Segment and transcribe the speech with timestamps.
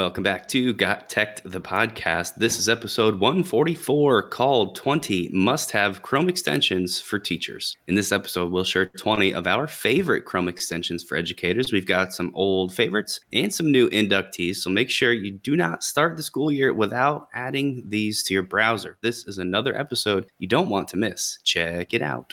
[0.00, 2.36] Welcome back to Got Tech, the podcast.
[2.36, 7.76] This is episode 144 called 20 Must Have Chrome Extensions for Teachers.
[7.86, 11.70] In this episode, we'll share 20 of our favorite Chrome extensions for educators.
[11.70, 15.84] We've got some old favorites and some new inductees, so make sure you do not
[15.84, 18.96] start the school year without adding these to your browser.
[19.02, 21.40] This is another episode you don't want to miss.
[21.44, 22.32] Check it out.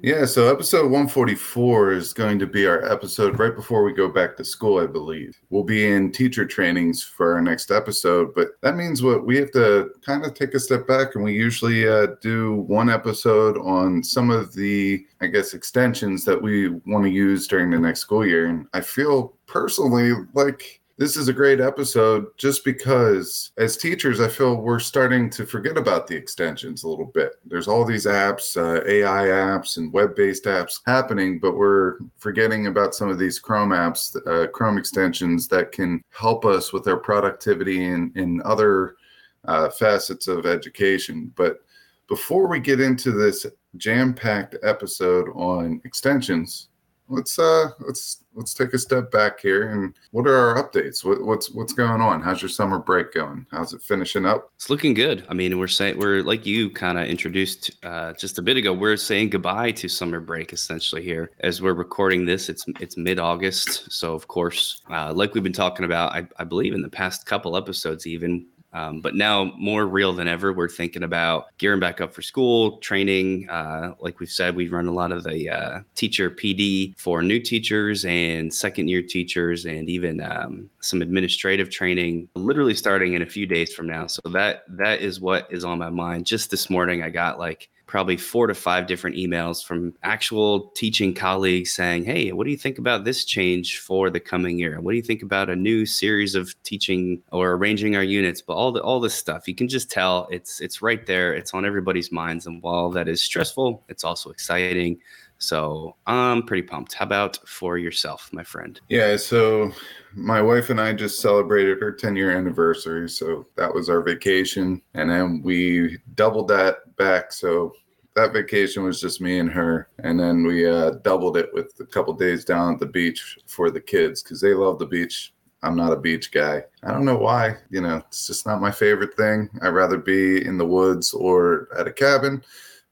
[0.00, 4.36] Yeah, so episode 144 is going to be our episode right before we go back
[4.36, 5.36] to school, I believe.
[5.50, 9.50] We'll be in teacher trainings for our next episode, but that means what we have
[9.52, 14.04] to kind of take a step back and we usually uh, do one episode on
[14.04, 18.24] some of the, I guess, extensions that we want to use during the next school
[18.24, 18.46] year.
[18.46, 24.28] And I feel personally like this is a great episode just because as teachers i
[24.28, 27.34] feel we're starting to forget about the extensions a little bit.
[27.46, 32.94] There's all these apps uh, ai apps and web-based apps happening but we're forgetting about
[32.94, 37.86] some of these chrome apps uh, chrome extensions that can help us with our productivity
[37.86, 38.96] and in other
[39.44, 41.32] uh, facets of education.
[41.36, 41.60] But
[42.08, 46.68] before we get into this jam-packed episode on extensions
[47.08, 51.04] let's uh let's let's take a step back here and what are our updates?
[51.04, 52.20] What, what's what's going on?
[52.22, 53.46] How's your summer break going?
[53.50, 54.52] How's it finishing up?
[54.56, 55.24] It's looking good.
[55.28, 58.72] I mean we're saying we're like you kind of introduced uh, just a bit ago
[58.72, 61.30] we're saying goodbye to summer break essentially here.
[61.40, 63.90] As we're recording this it's it's mid-august.
[63.90, 67.26] So of course uh, like we've been talking about I, I believe in the past
[67.26, 72.02] couple episodes even um, but now, more real than ever, we're thinking about gearing back
[72.02, 73.48] up for school, training.
[73.48, 77.40] Uh, like we've said, we run a lot of the uh, teacher PD for new
[77.40, 83.26] teachers and second year teachers, and even um, some administrative training, literally starting in a
[83.26, 84.06] few days from now.
[84.06, 86.26] So that that is what is on my mind.
[86.26, 91.14] Just this morning, I got like probably four to five different emails from actual teaching
[91.14, 94.80] colleagues saying, Hey, what do you think about this change for the coming year?
[94.80, 98.42] What do you think about a new series of teaching or arranging our units?
[98.42, 101.32] But all the all this stuff, you can just tell it's it's right there.
[101.34, 102.46] It's on everybody's minds.
[102.46, 105.00] And while that is stressful, it's also exciting.
[105.38, 106.94] So I'm pretty pumped.
[106.94, 108.80] How about for yourself, my friend?
[108.88, 109.72] Yeah, so
[110.14, 113.08] my wife and I just celebrated her 10 year anniversary.
[113.08, 114.82] So that was our vacation.
[114.94, 117.32] And then we doubled that back.
[117.32, 117.72] So
[118.16, 119.88] that vacation was just me and her.
[120.00, 123.70] And then we uh, doubled it with a couple days down at the beach for
[123.70, 125.32] the kids because they love the beach.
[125.62, 126.64] I'm not a beach guy.
[126.82, 127.56] I don't know why.
[127.70, 129.48] You know, it's just not my favorite thing.
[129.62, 132.42] I'd rather be in the woods or at a cabin.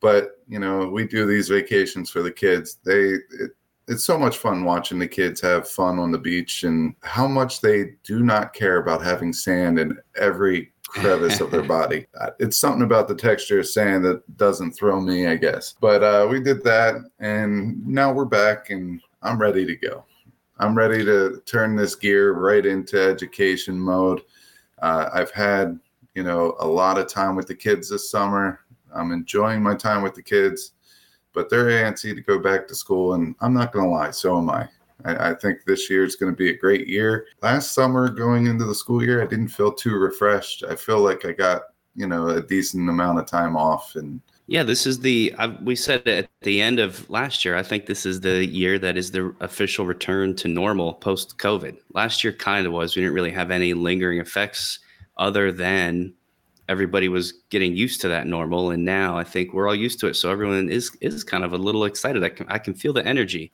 [0.01, 2.79] But, you know, we do these vacations for the kids.
[2.84, 3.53] They, it,
[3.89, 7.61] it's so much fun watching the kids have fun on the beach and how much
[7.61, 12.07] they do not care about having sand in every crevice of their body.
[12.39, 15.75] It's something about the texture of sand that doesn't throw me, I guess.
[15.81, 20.05] But uh, we did that, and now we're back, and I'm ready to go.
[20.59, 24.23] I'm ready to turn this gear right into education mode.
[24.81, 25.78] Uh, I've had,
[26.15, 28.61] you know, a lot of time with the kids this summer.
[28.97, 30.73] I'm enjoying my time with the kids
[31.37, 33.12] but they're antsy to go back to school.
[33.12, 34.67] And I'm not going to lie, so am I.
[35.05, 37.27] I, I think this year is going to be a great year.
[37.43, 40.65] Last summer, going into the school year, I didn't feel too refreshed.
[40.65, 41.62] I feel like I got,
[41.95, 45.75] you know, a decent amount of time off and yeah, this is the I, we
[45.75, 47.57] said at the end of last year.
[47.57, 51.77] I think this is the year that is the official return to normal post COVID.
[51.95, 52.95] Last year kind of was.
[52.95, 54.78] We didn't really have any lingering effects
[55.17, 56.15] other than
[56.69, 60.06] everybody was getting used to that normal and now i think we're all used to
[60.06, 62.93] it so everyone is is kind of a little excited i can, I can feel
[62.93, 63.53] the energy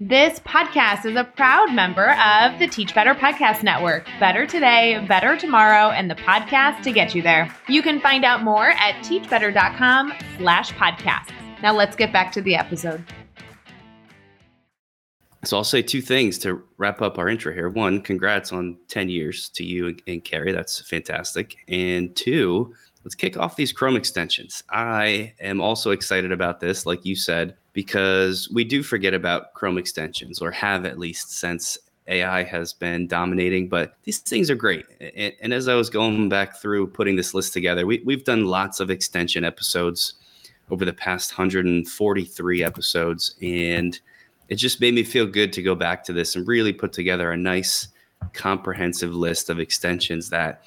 [0.00, 4.04] this podcast is a proud member of the Teach Better Podcast Network.
[4.18, 7.54] Better today, better tomorrow, and the podcast to get you there.
[7.68, 11.30] You can find out more at teachbetter.com slash podcasts.
[11.62, 13.04] Now let's get back to the episode.
[15.44, 17.68] So I'll say two things to wrap up our intro here.
[17.68, 20.52] One, congrats on 10 years to you and Carrie.
[20.52, 21.56] That's fantastic.
[21.66, 22.72] And two,
[23.02, 24.62] let's kick off these Chrome extensions.
[24.70, 29.78] I am also excited about this, like you said, because we do forget about Chrome
[29.78, 34.86] extensions or have at least since AI has been dominating, but these things are great.
[35.00, 38.46] And, and as I was going back through putting this list together, we, we've done
[38.46, 40.14] lots of extension episodes
[40.70, 43.34] over the past 143 episodes.
[43.42, 44.00] And
[44.48, 47.30] it just made me feel good to go back to this and really put together
[47.30, 47.88] a nice
[48.32, 50.62] comprehensive list of extensions that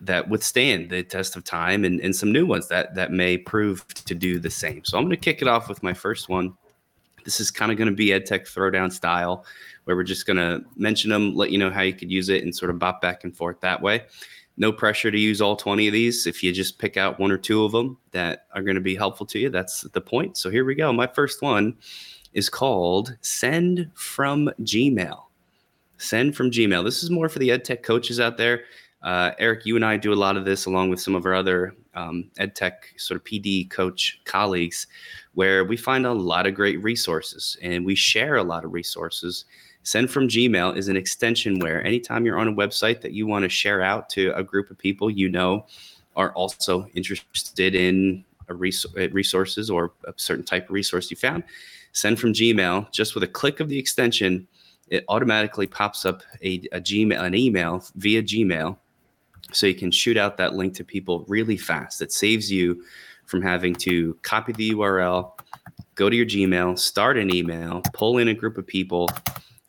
[0.00, 3.86] that withstand the test of time and, and some new ones that that may prove
[3.88, 4.84] to do the same.
[4.84, 6.54] So I'm going to kick it off with my first one.
[7.24, 9.46] This is kind of going to be EdTech throwdown style,
[9.84, 12.42] where we're just going to mention them, let you know how you could use it,
[12.42, 14.02] and sort of bop back and forth that way.
[14.58, 16.26] No pressure to use all 20 of these.
[16.26, 18.94] If you just pick out one or two of them that are going to be
[18.94, 20.36] helpful to you, that's the point.
[20.36, 20.92] So here we go.
[20.92, 21.76] My first one
[22.34, 25.22] is called Send from Gmail.
[25.98, 26.84] Send from Gmail.
[26.84, 28.64] This is more for the EdTech coaches out there.
[29.02, 31.34] Uh, Eric, you and I do a lot of this along with some of our
[31.34, 34.86] other um, EdTech sort of PD coach colleagues,
[35.34, 39.44] where we find a lot of great resources and we share a lot of resources.
[39.82, 43.42] Send from Gmail is an extension where anytime you're on a website that you want
[43.42, 45.66] to share out to a group of people you know
[46.16, 51.44] are also interested in a res- resources or a certain type of resource you found,
[51.94, 54.46] send from Gmail just with a click of the extension.
[54.88, 58.76] It automatically pops up a, a Gmail, an email via Gmail
[59.52, 62.02] so you can shoot out that link to people really fast.
[62.02, 62.84] It saves you
[63.26, 65.32] from having to copy the URL,
[65.94, 69.08] go to your Gmail, start an email, pull in a group of people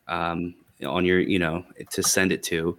[0.08, 2.76] um, on your, you know, to send it to,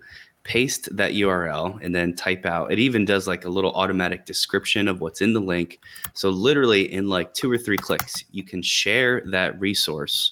[0.47, 2.71] paste that URL, and then type out.
[2.71, 5.81] It even does like a little automatic description of what's in the link.
[6.13, 10.31] So literally in like two or three clicks, you can share that resource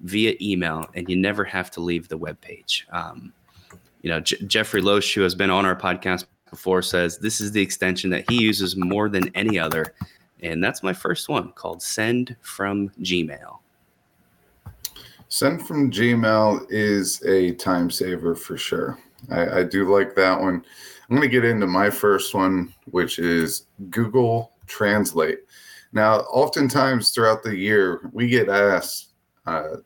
[0.00, 2.86] via email, and you never have to leave the web page.
[2.92, 3.32] Um,
[4.02, 7.50] you know, J- Jeffrey Loesch, who has been on our podcast before, says this is
[7.50, 9.92] the extension that he uses more than any other.
[10.40, 13.58] And that's my first one called Send from Gmail.
[15.28, 18.96] Send from Gmail is a time saver for sure.
[19.30, 20.64] I, I do like that one.
[21.08, 25.40] I'm going to get into my first one, which is Google Translate.
[25.92, 29.12] Now, oftentimes throughout the year, we get asked,
[29.46, 29.76] uh,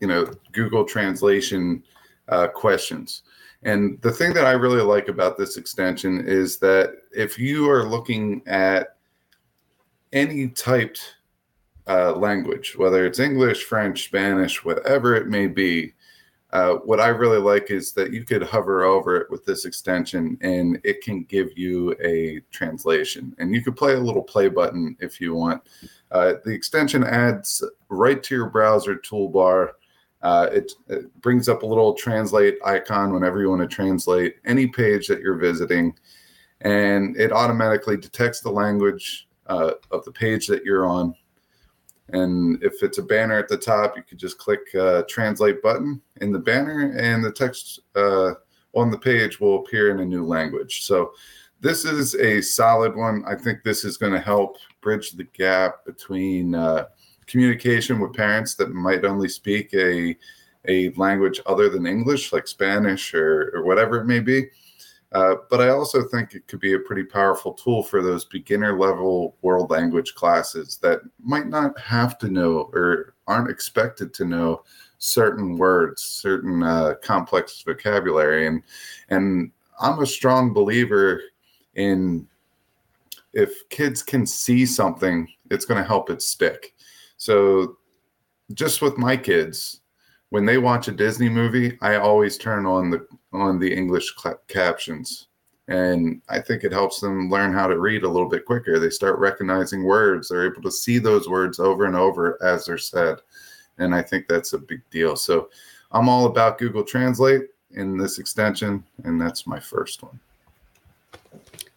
[0.00, 1.82] you know, Google Translation
[2.28, 3.22] uh, questions.
[3.62, 7.84] And the thing that I really like about this extension is that if you are
[7.84, 8.96] looking at
[10.12, 11.16] any typed
[11.88, 15.94] uh, language, whether it's English, French, Spanish, whatever it may be,
[16.52, 20.38] uh, what I really like is that you could hover over it with this extension
[20.40, 23.34] and it can give you a translation.
[23.38, 25.62] And you could play a little play button if you want.
[26.10, 29.72] Uh, the extension adds right to your browser toolbar
[30.22, 34.66] uh, it, it, brings up a little translate icon whenever you want to translate any
[34.66, 35.96] page that you're visiting,
[36.62, 41.14] and it automatically detects the language uh, of the page that you're on.
[42.10, 46.00] And if it's a banner at the top, you could just click uh, translate button
[46.20, 48.32] in the banner, and the text uh,
[48.74, 50.84] on the page will appear in a new language.
[50.84, 51.12] So
[51.60, 53.24] this is a solid one.
[53.26, 56.86] I think this is going to help bridge the gap between uh,
[57.26, 60.16] communication with parents that might only speak a
[60.66, 64.46] a language other than English, like Spanish or, or whatever it may be.
[65.12, 68.78] Uh, but I also think it could be a pretty powerful tool for those beginner
[68.78, 74.64] level world language classes that might not have to know or aren't expected to know
[74.98, 78.46] certain words, certain uh, complex vocabulary.
[78.46, 78.62] And
[79.08, 79.50] and
[79.80, 81.22] I'm a strong believer
[81.74, 82.26] in
[83.32, 86.74] if kids can see something, it's going to help it stick.
[87.16, 87.78] So
[88.52, 89.80] just with my kids,
[90.30, 94.40] when they watch a Disney movie, I always turn on the on the English cl-
[94.48, 95.28] captions.
[95.68, 98.78] And I think it helps them learn how to read a little bit quicker.
[98.78, 100.28] They start recognizing words.
[100.28, 103.18] They're able to see those words over and over as they're said.
[103.76, 105.14] And I think that's a big deal.
[105.14, 105.50] So
[105.92, 110.18] I'm all about Google Translate in this extension, and that's my first one.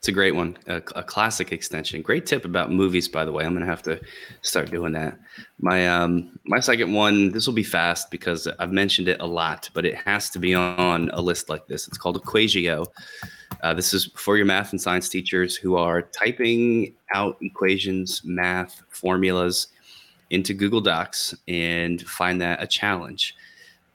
[0.01, 2.01] It's a great one, a, a, classic extension.
[2.01, 3.46] Great tip about movies, by the way.
[3.46, 4.01] I'm gonna have to
[4.41, 5.20] start doing that.
[5.60, 7.31] My um my second one.
[7.31, 10.55] This will be fast because I've mentioned it a lot, but it has to be
[10.55, 11.88] on a list like this.
[11.88, 12.88] It's called Equatio.
[13.62, 18.81] Uh, this is for your math and science teachers who are typing out equations, math
[18.89, 19.67] formulas
[20.31, 23.36] into Google Docs and find that a challenge.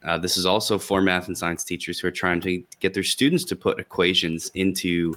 [0.05, 3.03] Uh, this is also for math and science teachers who are trying to get their
[3.03, 5.13] students to put equations into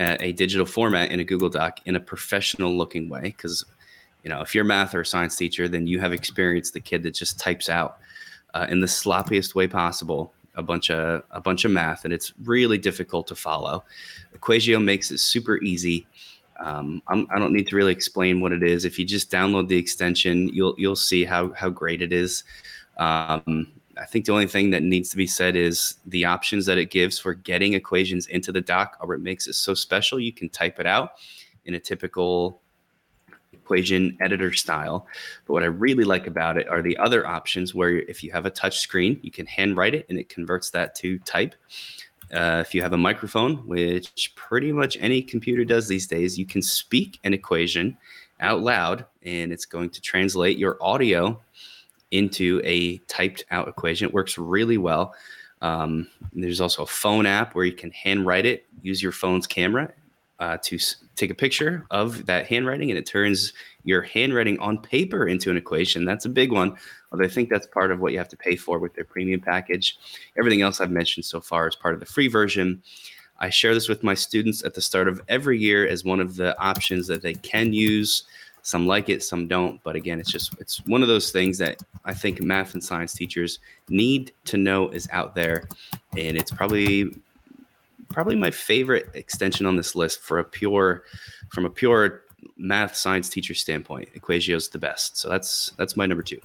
[0.00, 3.22] a digital format in a Google Doc in a professional looking way.
[3.22, 3.64] Because,
[4.24, 6.80] you know, if you're a math or a science teacher, then you have experienced the
[6.80, 7.98] kid that just types out
[8.54, 12.32] uh, in the sloppiest way possible a bunch of a bunch of math, and it's
[12.44, 13.84] really difficult to follow.
[14.36, 16.06] Equatio makes it super easy.
[16.58, 18.84] Um, I'm, I do not need to really explain what it is.
[18.84, 22.44] If you just download the extension, you'll you'll see how how great it is.
[22.98, 23.68] Um,
[24.00, 26.90] I think the only thing that needs to be said is the options that it
[26.90, 30.18] gives for getting equations into the doc are what makes it so special.
[30.18, 31.12] You can type it out
[31.66, 32.62] in a typical
[33.52, 35.06] equation editor style.
[35.46, 38.46] But what I really like about it are the other options where if you have
[38.46, 41.54] a touch screen, you can handwrite it and it converts that to type.
[42.32, 46.46] Uh, if you have a microphone, which pretty much any computer does these days, you
[46.46, 47.96] can speak an equation
[48.40, 51.40] out loud and it's going to translate your audio
[52.10, 54.08] into a typed out equation.
[54.08, 55.14] It works really well.
[55.62, 59.92] Um, there's also a phone app where you can handwrite it, use your phone's camera
[60.38, 63.52] uh, to s- take a picture of that handwriting, and it turns
[63.84, 66.04] your handwriting on paper into an equation.
[66.04, 66.76] That's a big one.
[67.12, 69.40] Although I think that's part of what you have to pay for with their premium
[69.40, 69.98] package.
[70.38, 72.82] Everything else I've mentioned so far is part of the free version.
[73.38, 76.36] I share this with my students at the start of every year as one of
[76.36, 78.24] the options that they can use.
[78.62, 79.82] Some like it, some don't.
[79.82, 83.14] But again, it's just it's one of those things that I think math and science
[83.14, 85.68] teachers need to know is out there,
[86.16, 87.14] and it's probably
[88.08, 91.04] probably my favorite extension on this list for a pure
[91.50, 92.22] from a pure
[92.56, 94.08] math science teacher standpoint.
[94.14, 96.40] Equatio is the best, so that's that's my number two.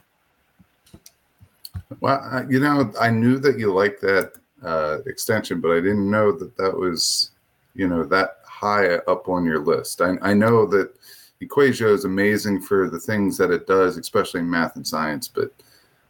[2.00, 6.32] Well, you know, I knew that you liked that uh, extension, but I didn't know
[6.32, 7.32] that that was,
[7.76, 10.02] you know, that high up on your list.
[10.02, 10.94] I, I know that
[11.42, 15.52] Equatio is amazing for the things that it does, especially in math and science, but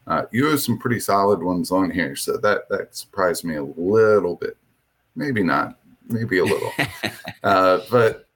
[0.07, 3.63] uh, you have some pretty solid ones on here, so that that surprised me a
[3.63, 4.55] little bit.
[5.15, 6.71] Maybe not, maybe a little.
[7.43, 8.27] uh, but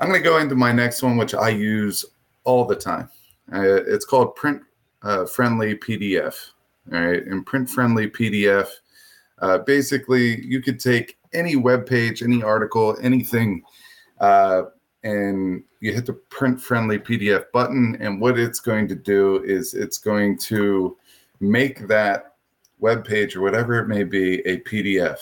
[0.00, 2.04] I'm going to go into my next one, which I use
[2.42, 3.08] all the time.
[3.52, 4.62] Uh, it's called Print
[5.02, 6.50] uh, Friendly PDF.
[6.92, 8.68] All right, and Print Friendly PDF.
[9.38, 13.62] Uh, basically, you could take any web page, any article, anything,
[14.20, 14.64] uh,
[15.04, 17.96] and you hit the Print Friendly PDF button.
[18.00, 20.96] And what it's going to do is it's going to
[21.40, 22.34] make that
[22.80, 25.18] web page or whatever it may be a PDF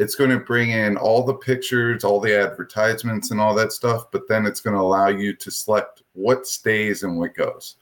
[0.00, 4.10] it's going to bring in all the pictures, all the advertisements, and all that stuff.
[4.10, 7.76] But then it's going to allow you to select what stays and what goes.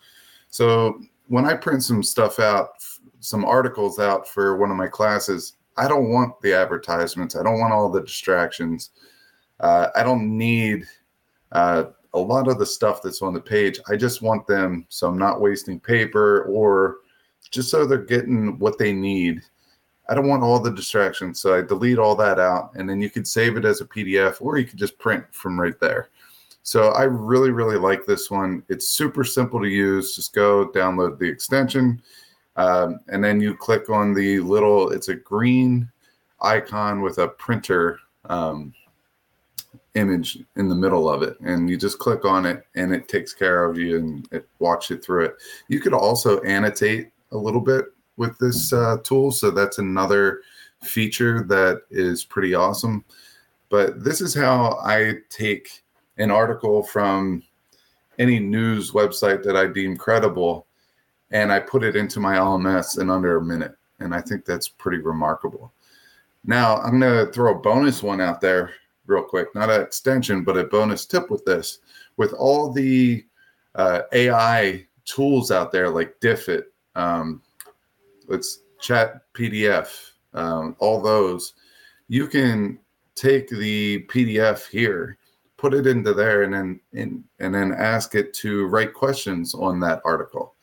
[0.51, 2.71] So when I print some stuff out,
[3.21, 7.37] some articles out for one of my classes, I don't want the advertisements.
[7.37, 8.91] I don't want all the distractions.
[9.61, 10.87] Uh, I don't need
[11.53, 13.79] uh, a lot of the stuff that's on the page.
[13.89, 16.99] I just want them so I'm not wasting paper or
[17.51, 19.43] just so they're getting what they need
[20.09, 21.39] I don't want all the distractions.
[21.41, 24.41] So I delete all that out and then you could save it as a PDF
[24.41, 26.09] or you could just print from right there.
[26.63, 28.63] So I really, really like this one.
[28.69, 30.17] It's super simple to use.
[30.17, 32.01] Just go download the extension
[32.57, 35.91] um, and then you click on the little, it's a green
[36.41, 37.99] icon with a printer
[38.31, 38.73] um,
[39.95, 41.39] image in the middle of it.
[41.41, 44.91] And you just click on it and it takes care of you and it walks
[44.91, 45.37] you through it.
[45.69, 49.31] You could also annotate a little bit with this uh, tool.
[49.31, 50.43] So that's another
[50.83, 53.05] feature that is pretty awesome.
[53.69, 55.83] But this is how I take
[56.17, 57.43] an article from
[58.19, 60.67] any news website that I deem credible
[61.31, 63.77] and I put it into my LMS in under a minute.
[64.01, 65.73] And I think that's pretty remarkable.
[66.45, 68.73] Now, I'm going to throw a bonus one out there
[69.09, 71.81] real quick, not an extension, but a bonus tip with this.
[72.17, 73.25] With all the
[73.75, 77.43] uh, AI tools out there like Diffit, um,
[78.29, 81.55] let's chat PDF, um, all those,
[82.09, 82.79] you can
[83.15, 85.19] take the PDF here,
[85.57, 89.81] put it into there, and then in, and then ask it to write questions on
[89.81, 90.55] that article.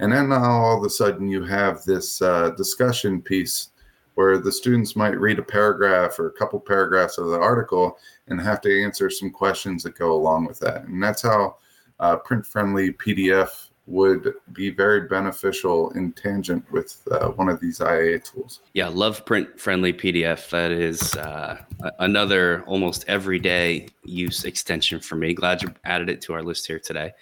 [0.00, 3.69] And then now all of a sudden you have this uh, discussion piece
[4.14, 7.98] where the students might read a paragraph or a couple paragraphs of the article
[8.28, 10.84] and have to answer some questions that go along with that.
[10.84, 11.56] And that's how
[12.00, 17.80] uh, print friendly PDF would be very beneficial in tangent with uh, one of these
[17.80, 18.60] IA tools.
[18.72, 20.48] Yeah, love print friendly PDF.
[20.50, 21.60] That is uh,
[21.98, 25.34] another almost everyday use extension for me.
[25.34, 27.12] Glad you added it to our list here today.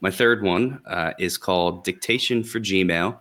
[0.00, 3.18] My third one uh, is called Dictation for Gmail.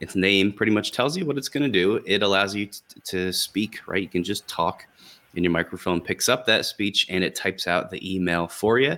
[0.00, 2.02] Its name pretty much tells you what it's going to do.
[2.06, 4.02] It allows you t- to speak, right?
[4.02, 4.86] You can just talk,
[5.34, 8.96] and your microphone picks up that speech and it types out the email for you.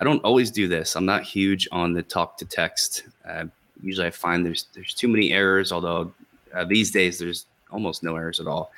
[0.00, 0.94] I don't always do this.
[0.94, 3.04] I'm not huge on the talk to text.
[3.28, 3.46] Uh,
[3.82, 5.72] usually, I find there's there's too many errors.
[5.72, 6.12] Although
[6.54, 8.70] uh, these days there's almost no errors at all.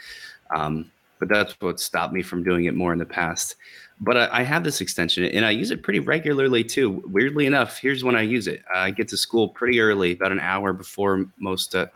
[0.55, 3.55] Um, but that's what stopped me from doing it more in the past.
[4.01, 7.05] But I, I, have this extension and I use it pretty regularly too.
[7.07, 8.63] Weirdly enough, here's when I use it.
[8.75, 11.87] I get to school pretty early, about an hour before most uh,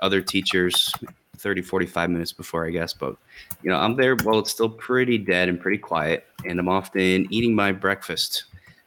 [0.00, 0.90] other teachers,
[1.36, 2.94] 30, 45 minutes before, I guess.
[2.94, 3.16] But,
[3.62, 6.26] you know, I'm there while it's still pretty dead and pretty quiet.
[6.46, 8.44] And I'm often eating my breakfast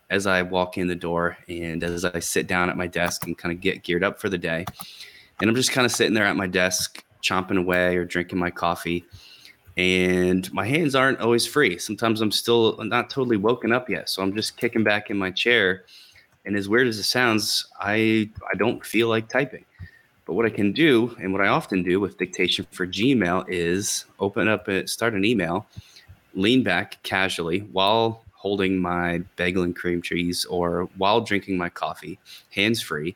[0.10, 3.38] as I walk in the door and as I sit down at my desk and
[3.38, 4.66] kind of get geared up for the day.
[5.40, 8.50] And I'm just kind of sitting there at my desk, chomping away or drinking my
[8.50, 9.06] coffee.
[9.80, 11.78] And my hands aren't always free.
[11.78, 14.10] Sometimes I'm still not totally woken up yet.
[14.10, 15.86] So I'm just kicking back in my chair,
[16.44, 19.64] And as weird as it sounds, I I don't feel like typing.
[20.26, 24.04] But what I can do, and what I often do with dictation for Gmail, is
[24.20, 25.66] open up, a, start an email,
[26.34, 32.20] lean back casually while holding my bagel and cream cheese or while drinking my coffee,
[32.54, 33.16] hands free.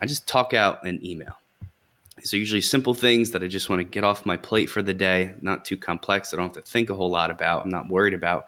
[0.00, 1.36] I just talk out an email.
[2.22, 4.80] These are usually simple things that I just want to get off my plate for
[4.80, 6.32] the day, not too complex.
[6.32, 7.64] I don't have to think a whole lot about.
[7.64, 8.46] I'm not worried about,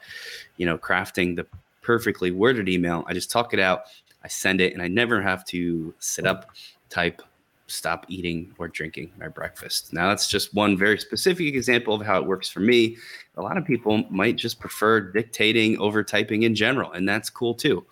[0.58, 1.44] you know, crafting the
[1.82, 3.04] perfectly worded email.
[3.08, 3.86] I just talk it out,
[4.22, 6.50] I send it, and I never have to sit up,
[6.88, 7.20] type,
[7.66, 9.92] stop eating or drinking my breakfast.
[9.92, 12.96] Now, that's just one very specific example of how it works for me.
[13.36, 17.54] A lot of people might just prefer dictating over typing in general, and that's cool
[17.54, 17.84] too.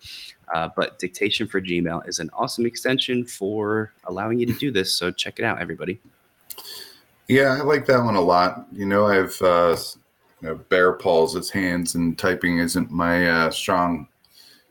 [0.53, 4.93] Uh, but dictation for Gmail is an awesome extension for allowing you to do this.
[4.95, 5.99] So check it out, everybody.
[7.27, 8.67] Yeah, I like that one a lot.
[8.71, 9.77] You know, I've uh,
[10.41, 14.07] you know, bare palsy hands, and typing isn't my uh, strong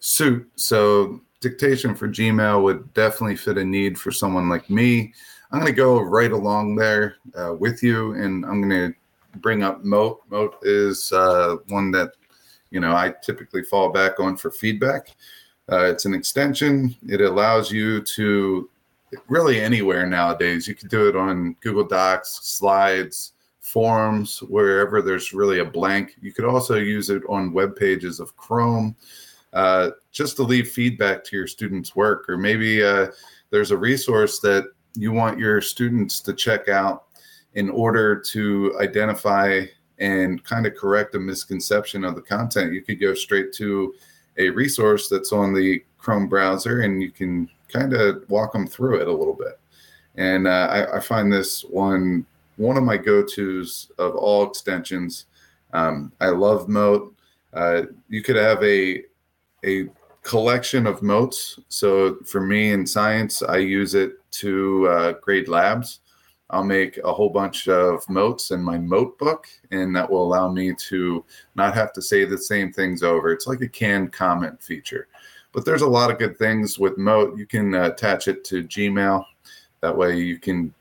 [0.01, 0.49] suit.
[0.57, 5.13] So dictation for Gmail would definitely fit a need for someone like me.
[5.51, 9.63] I'm going to go right along there uh, with you, and I'm going to bring
[9.63, 10.21] up Mote.
[10.31, 12.13] Mote is uh, one that
[12.71, 15.09] you know I typically fall back on for feedback.
[15.71, 16.95] Uh, it's an extension.
[17.09, 18.69] It allows you to
[19.29, 20.67] really anywhere nowadays.
[20.67, 26.17] You can do it on Google Docs, slides, forms, wherever there's really a blank.
[26.21, 28.97] You could also use it on web pages of Chrome
[29.53, 33.09] uh, just to leave feedback to your students' work, or maybe uh,
[33.51, 34.65] there's a resource that
[34.95, 37.05] you want your students to check out
[37.55, 39.65] in order to identify
[39.99, 42.73] and kind of correct a misconception of the content.
[42.73, 43.95] You could go straight to
[44.39, 49.01] a resource that's on the Chrome browser and you can kind of walk them through
[49.01, 49.59] it a little bit.
[50.17, 55.27] And uh, I, I, find this one one of my go-tos of all extensions.
[55.73, 57.15] Um, I love Mote.
[57.55, 59.05] Uh, you could have a
[59.65, 59.89] a
[60.23, 61.59] collection of motes.
[61.69, 66.01] So for me in science, I use it to uh, grade labs.
[66.53, 70.53] I'll make a whole bunch of motes in my mote book, and that will allow
[70.53, 73.33] me to not have to say the same things over.
[73.33, 75.09] It's like a canned comment feature.
[75.53, 77.39] But there's a lot of good things with mote.
[77.39, 79.25] You can uh, attach it to Gmail.
[79.81, 80.75] That way you can,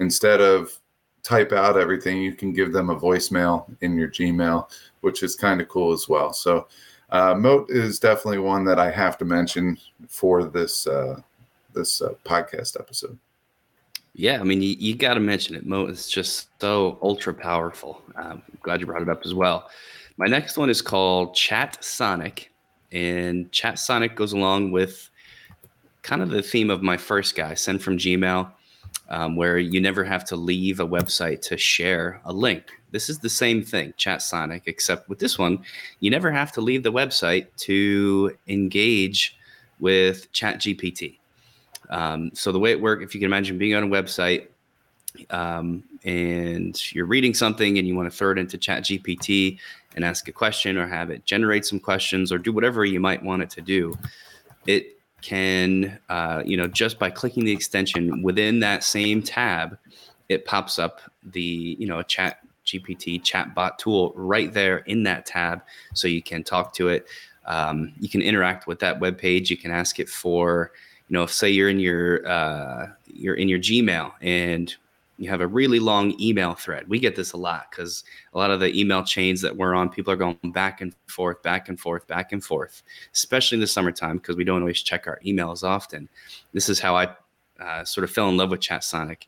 [0.00, 0.76] instead of
[1.22, 4.68] type out everything, you can give them a voicemail in your Gmail,
[5.02, 6.32] which is kind of cool as well.
[6.32, 6.66] So
[7.10, 11.20] uh, Mote is definitely one that I have to mention for this uh,
[11.72, 13.18] this uh, podcast episode.
[14.18, 15.66] Yeah, I mean, you, you got to mention it.
[15.66, 18.02] Mote is just so ultra powerful.
[18.16, 19.68] Um, glad you brought it up as well.
[20.16, 22.50] My next one is called Chat Sonic,
[22.92, 25.10] and Chat Sonic goes along with
[26.00, 28.50] kind of the theme of my first guy, send from Gmail,
[29.10, 32.64] um, where you never have to leave a website to share a link.
[32.92, 35.58] This is the same thing, Chat Sonic, except with this one,
[36.00, 39.36] you never have to leave the website to engage
[39.78, 41.18] with Chat GPT.
[41.90, 44.48] Um, so the way it works, if you can imagine being on a website
[45.30, 49.58] um, and you're reading something and you want to throw it into Chat GPT
[49.94, 53.22] and ask a question or have it generate some questions or do whatever you might
[53.22, 53.94] want it to do,
[54.66, 59.78] it can, uh, you know, just by clicking the extension within that same tab,
[60.28, 65.24] it pops up the, you know, a chat GPT chatbot tool right there in that
[65.24, 65.62] tab.
[65.94, 67.06] So you can talk to it.
[67.46, 69.50] Um, you can interact with that web page.
[69.50, 70.72] You can ask it for,
[71.08, 74.74] you know, if say you're in your uh, you're in your Gmail and
[75.18, 76.86] you have a really long email thread.
[76.88, 79.88] We get this a lot because a lot of the email chains that we're on,
[79.88, 82.82] people are going back and forth, back and forth, back and forth,
[83.14, 86.06] especially in the summertime because we don't always check our emails often.
[86.52, 87.08] This is how I
[87.58, 89.26] uh, sort of fell in love with Chat Sonic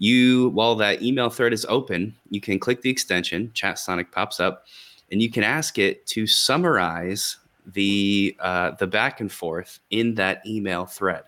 [0.00, 4.40] you while that email thread is open, you can click the extension, Chat Sonic pops
[4.40, 4.64] up,
[5.12, 7.36] and you can ask it to summarize
[7.72, 11.22] the uh, the back and forth in that email thread.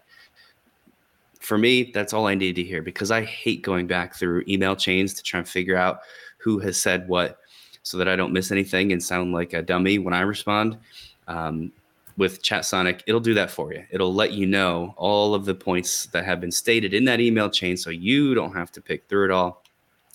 [1.40, 4.76] For me, that's all I need to hear because I hate going back through email
[4.76, 6.00] chains to try and figure out
[6.38, 7.38] who has said what,
[7.82, 10.78] so that I don't miss anything and sound like a dummy when I respond.
[11.26, 11.72] Um,
[12.16, 13.84] with Chat Sonic, it'll do that for you.
[13.90, 17.48] It'll let you know all of the points that have been stated in that email
[17.48, 19.62] chain so you don't have to pick through it all.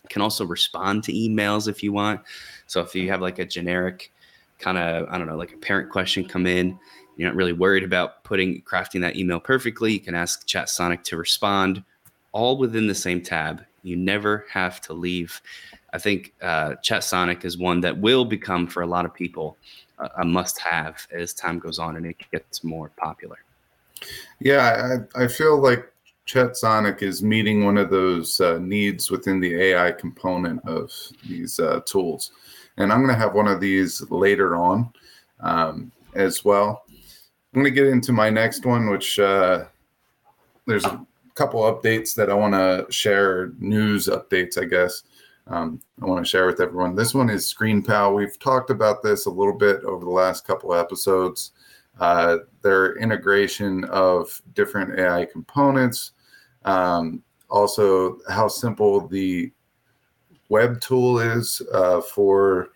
[0.04, 2.22] You can also respond to emails if you want.
[2.68, 4.12] So if you have like a generic
[4.60, 6.78] kind of, I don't know, like a parent question come in,
[7.16, 11.04] you're not really worried about putting crafting that email perfectly, you can ask Chat Sonic
[11.06, 11.84] to respond
[12.32, 13.64] all within the same tab.
[13.84, 15.42] You never have to leave.
[15.94, 19.58] I think uh, Chat Sonic is one that will become for a lot of people
[20.18, 23.38] a must have as time goes on and it gets more popular.
[24.40, 25.92] Yeah, I, I feel like
[26.26, 30.92] Chat Sonic is meeting one of those uh, needs within the AI component of
[31.28, 32.32] these uh, tools.
[32.78, 34.92] And I'm going to have one of these later on
[35.40, 36.84] um, as well.
[36.90, 39.66] I'm going to get into my next one, which uh,
[40.66, 45.04] there's a couple updates that I want to share, news updates, I guess.
[45.48, 46.96] Um, I want to share with everyone.
[46.96, 48.16] This one is ScreenPal.
[48.16, 51.52] We've talked about this a little bit over the last couple episodes.
[52.00, 56.12] Uh, their integration of different AI components,
[56.66, 59.52] um, also how simple the
[60.50, 62.70] web tool is uh, for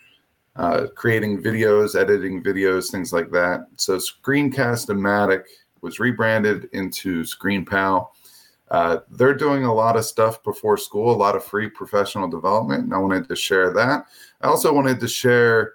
[0.55, 3.67] uh, creating videos, editing videos, things like that.
[3.77, 5.43] So Screencast-O-Matic
[5.81, 8.09] was rebranded into ScreenPal.
[8.69, 12.85] Uh, they're doing a lot of stuff before school, a lot of free professional development,
[12.85, 14.05] and I wanted to share that.
[14.41, 15.73] I also wanted to share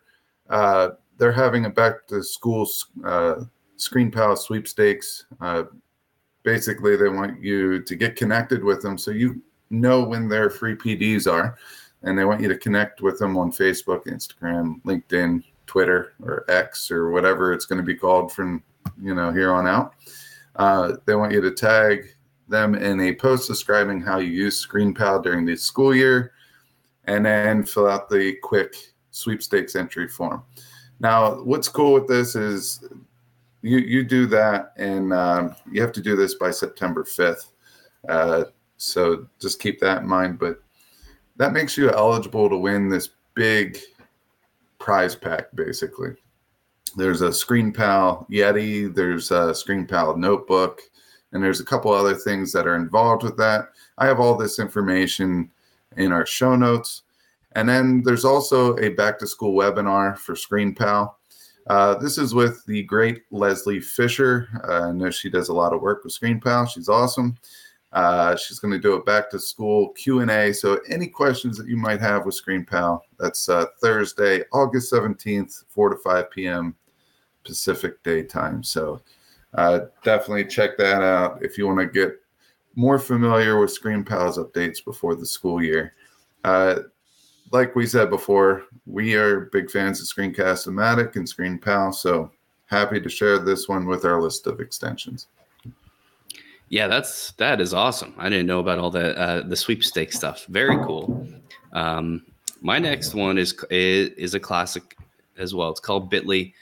[0.49, 2.69] uh, they're having a back to school
[3.05, 3.37] uh,
[3.79, 5.27] ScreenPal sweepstakes.
[5.41, 5.65] Uh,
[6.43, 10.77] basically, they want you to get connected with them so you know when their free
[10.77, 11.59] PDs are
[12.03, 16.91] and they want you to connect with them on Facebook, Instagram, LinkedIn, Twitter, or X,
[16.91, 18.63] or whatever it's going to be called from
[19.01, 19.95] you know here on out.
[20.57, 22.15] Uh, they want you to tag
[22.49, 26.33] them in a post describing how you use ScreenPal during the school year,
[27.05, 28.75] and then fill out the quick
[29.11, 30.43] sweepstakes entry form.
[31.01, 32.85] Now, what's cool with this is
[33.63, 37.53] you you do that, and um, you have to do this by September fifth.
[38.09, 38.45] Uh,
[38.77, 40.39] so just keep that in mind.
[40.39, 40.63] But
[41.37, 43.79] that makes you eligible to win this big
[44.79, 46.15] prize pack, basically.
[46.97, 50.81] There's a ScreenPal Yeti, there's a ScreenPal notebook,
[51.33, 53.69] and there's a couple other things that are involved with that.
[53.99, 55.51] I have all this information
[55.97, 57.03] in our show notes.
[57.53, 61.15] And then there's also a back to school webinar for ScreenPal.
[61.67, 64.49] Uh, this is with the great Leslie Fisher.
[64.69, 66.69] Uh, I know she does a lot of work with ScreenPal.
[66.69, 67.37] She's awesome.
[67.93, 70.53] Uh, she's going to do a back to school Q&A.
[70.53, 75.91] So any questions that you might have with ScreenPal, that's uh, Thursday, August 17th, 4
[75.91, 76.75] to 5 p.m.
[77.45, 78.63] Pacific daytime.
[78.63, 79.01] So
[79.55, 82.21] uh, definitely check that out if you want to get
[82.75, 85.95] more familiar with ScreenPal's updates before the school year.
[86.45, 86.81] Uh,
[87.53, 91.95] like we said before, we are big fans of Screencast-O-Matic and ScreenPal.
[91.95, 92.31] So
[92.67, 95.29] happy to share this one with our list of extensions.
[96.69, 98.15] Yeah, that's that is awesome.
[98.19, 100.47] I didn't know about all the uh, the sweepstakes stuff.
[100.47, 101.27] Very cool.
[101.73, 102.23] Um,
[102.61, 104.97] my next one is, is is a classic
[105.39, 105.71] as well.
[105.71, 106.53] It's called Bitly.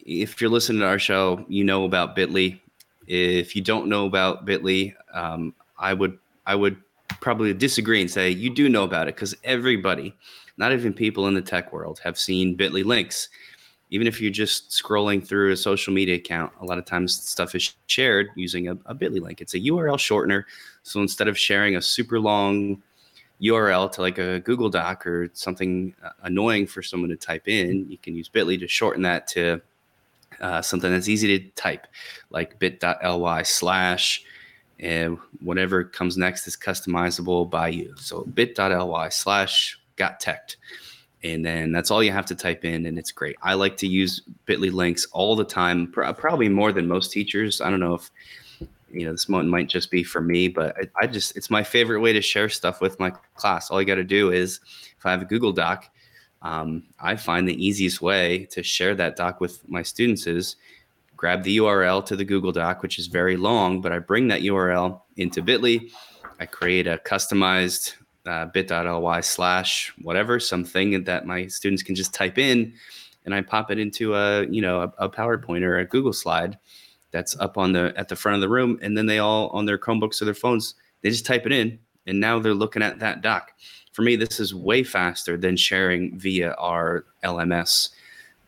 [0.00, 2.60] If you're listening to our show, you know about Bitly.
[3.06, 6.76] If you don't know about Bitly, um, I would I would
[7.20, 10.14] probably disagree and say you do know about it because everybody,
[10.56, 13.28] not even people in the tech world, have seen Bitly links
[13.94, 17.54] even if you're just scrolling through a social media account, a lot of times stuff
[17.54, 19.40] is shared using a, a bit.ly link.
[19.40, 20.42] It's a URL shortener.
[20.82, 22.82] So instead of sharing a super long
[23.40, 27.88] URL to like a Google Doc or something uh, annoying for someone to type in,
[27.88, 29.62] you can use Bitly to shorten that to
[30.40, 31.86] uh, something that's easy to type,
[32.30, 34.24] like bit.ly slash,
[34.80, 37.94] and whatever comes next is customizable by you.
[37.96, 40.56] So bit.ly slash got teched
[41.24, 43.36] and then that's all you have to type in and it's great.
[43.42, 47.60] I like to use bitly links all the time probably more than most teachers.
[47.60, 48.10] I don't know if
[48.90, 51.64] you know this one might just be for me but I, I just it's my
[51.64, 53.70] favorite way to share stuff with my class.
[53.70, 54.60] All you got to do is
[54.96, 55.90] if i have a google doc
[56.42, 60.56] um, i find the easiest way to share that doc with my students is
[61.16, 64.42] grab the url to the google doc which is very long but i bring that
[64.42, 65.90] url into bitly.
[66.40, 67.94] I create a customized
[68.26, 72.72] uh, bit.ly slash whatever something that my students can just type in
[73.24, 76.58] and i pop it into a you know a, a, powerpoint or a google slide
[77.14, 78.76] that's up on the at the front of the room.
[78.82, 81.78] And then they all on their chromebooks or their phones they just type it in.
[82.06, 83.52] And now they're looking at that doc.
[83.92, 87.90] For me this is way faster than sharing via our lms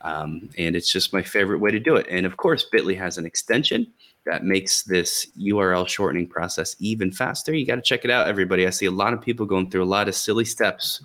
[0.00, 2.06] um, and it's just my favorite way to do it.
[2.10, 3.86] And of course bitly has an extension
[4.26, 7.54] that makes this URL shortening process even faster.
[7.54, 8.66] You got to check it out, everybody.
[8.66, 11.00] I see a lot of people going through a lot of silly steps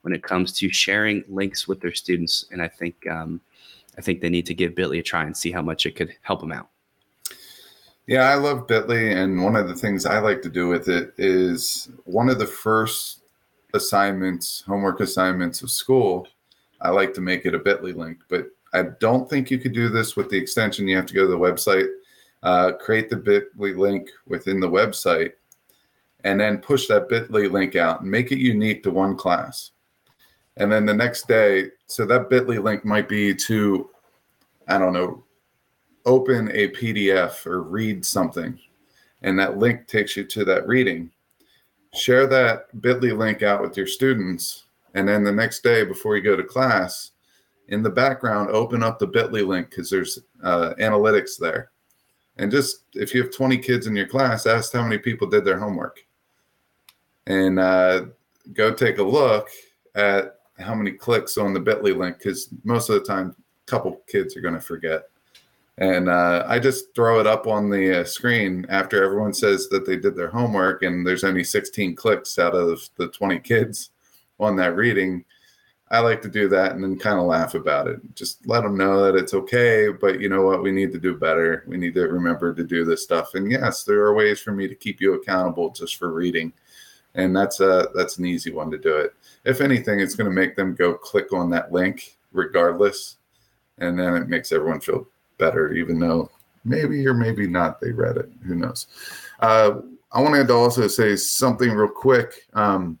[0.00, 3.40] when it comes to sharing links with their students, and I think um,
[3.96, 6.14] I think they need to give Bitly a try and see how much it could
[6.22, 6.68] help them out.
[8.06, 11.14] Yeah, I love Bitly, and one of the things I like to do with it
[11.18, 13.20] is one of the first
[13.74, 16.26] assignments, homework assignments of school.
[16.80, 19.88] I like to make it a Bitly link, but I don't think you could do
[19.88, 20.88] this with the extension.
[20.88, 21.86] You have to go to the website
[22.42, 25.32] uh, create the bit.ly link within the website,
[26.24, 29.72] and then push that bit.ly link out and make it unique to one class.
[30.56, 33.90] And then the next day, so that bit.ly link might be to,
[34.68, 35.24] I don't know,
[36.04, 38.58] open a PDF or read something,
[39.22, 41.10] and that link takes you to that reading.
[41.94, 46.22] Share that bit.ly link out with your students, and then the next day before you
[46.22, 47.12] go to class,
[47.68, 51.71] in the background, open up the Bitly link because there's uh, analytics there.
[52.42, 55.44] And just if you have 20 kids in your class, ask how many people did
[55.44, 56.04] their homework.
[57.28, 58.06] And uh,
[58.52, 59.48] go take a look
[59.94, 64.02] at how many clicks on the Bitly link because most of the time, a couple
[64.08, 65.04] kids are going to forget.
[65.78, 69.86] And uh, I just throw it up on the uh, screen after everyone says that
[69.86, 73.90] they did their homework, and there's only 16 clicks out of the 20 kids
[74.40, 75.24] on that reading.
[75.92, 78.00] I like to do that and then kind of laugh about it.
[78.14, 80.62] Just let them know that it's okay, but you know what?
[80.62, 81.64] We need to do better.
[81.66, 83.34] We need to remember to do this stuff.
[83.34, 86.50] And yes, there are ways for me to keep you accountable just for reading,
[87.14, 89.12] and that's a that's an easy one to do it.
[89.44, 93.18] If anything, it's going to make them go click on that link regardless,
[93.76, 96.30] and then it makes everyone feel better, even though
[96.64, 98.30] maybe or maybe not they read it.
[98.46, 98.86] Who knows?
[99.40, 102.46] Uh, I wanted to also say something real quick.
[102.54, 102.98] Um,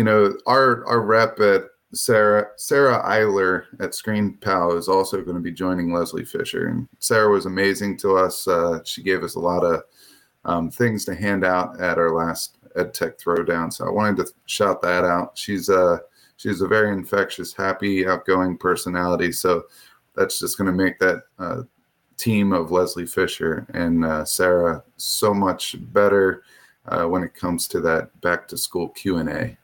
[0.00, 5.36] you know, our our rep at Sarah Sarah Eiler at Screen Pal is also going
[5.36, 8.48] to be joining Leslie Fisher, and Sarah was amazing to us.
[8.48, 9.82] Uh, she gave us a lot of
[10.46, 14.32] um, things to hand out at our last Ed Tech Throwdown, so I wanted to
[14.46, 15.36] shout that out.
[15.36, 16.00] She's a
[16.38, 19.32] she's a very infectious, happy, outgoing personality.
[19.32, 19.64] So
[20.16, 21.64] that's just going to make that uh,
[22.16, 26.42] team of Leslie Fisher and uh, Sarah so much better
[26.86, 29.58] uh, when it comes to that back to school Q and A.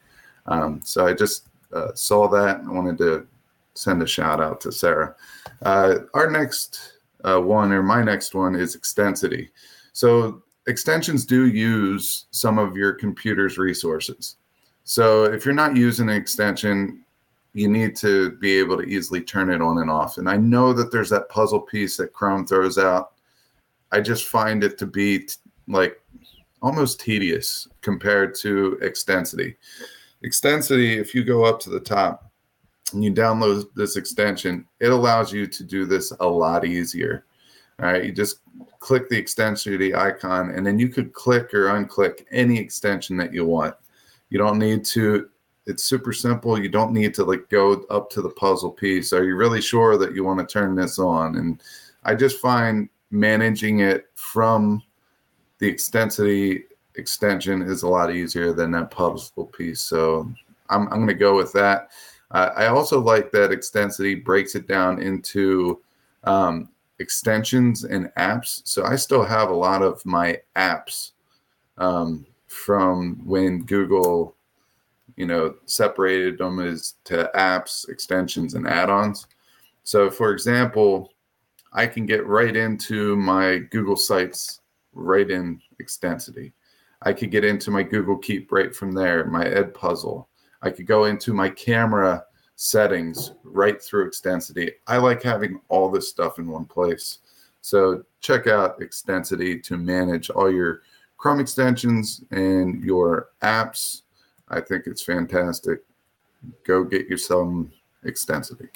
[0.48, 2.60] Um, so I just uh, saw that.
[2.60, 3.26] I wanted to
[3.74, 5.14] send a shout out to Sarah.
[5.62, 9.48] Uh, our next uh, one, or my next one, is Extensity.
[9.92, 14.36] So extensions do use some of your computer's resources.
[14.84, 17.04] So if you're not using an extension,
[17.54, 20.18] you need to be able to easily turn it on and off.
[20.18, 23.12] And I know that there's that puzzle piece that Chrome throws out.
[23.92, 25.34] I just find it to be t-
[25.66, 26.00] like
[26.60, 29.56] almost tedious compared to Extensity.
[30.26, 32.30] Extensity, if you go up to the top
[32.92, 37.24] and you download this extension, it allows you to do this a lot easier.
[37.80, 38.40] All right, you just
[38.80, 43.44] click the Extensity icon, and then you could click or unclick any extension that you
[43.44, 43.74] want.
[44.30, 45.28] You don't need to
[45.66, 46.60] it's super simple.
[46.60, 49.12] You don't need to like go up to the puzzle piece.
[49.12, 51.36] Are you really sure that you want to turn this on?
[51.36, 51.60] And
[52.04, 54.82] I just find managing it from
[55.58, 56.64] the extensity
[56.96, 59.80] extension is a lot easier than that puzzle piece.
[59.80, 60.30] So
[60.68, 61.90] I'm, I'm going to go with that.
[62.30, 65.80] Uh, I also like that extensity breaks it down into
[66.24, 68.62] um, extensions and apps.
[68.64, 71.12] So I still have a lot of my apps
[71.78, 74.36] um, from when Google
[75.16, 79.26] you know, separated them as to apps, extensions, and add-ons.
[79.82, 81.12] So, for example,
[81.72, 84.60] I can get right into my Google Sites
[84.92, 86.52] right in Extensity.
[87.06, 90.28] I could get into my Google Keep right from there, my Ed puzzle.
[90.60, 92.24] I could go into my camera
[92.56, 94.72] settings right through Extensity.
[94.86, 97.18] I like having all this stuff in one place.
[97.62, 100.82] So check out Extensity to manage all your
[101.16, 104.02] Chrome extensions and your apps
[104.48, 105.80] I think it's fantastic.
[106.64, 107.72] Go get you some
[108.04, 108.68] extensity.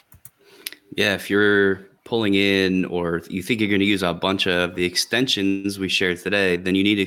[0.96, 4.74] Yeah, if you're pulling in or you think you're going to use a bunch of
[4.74, 6.98] the extensions we shared today, then you need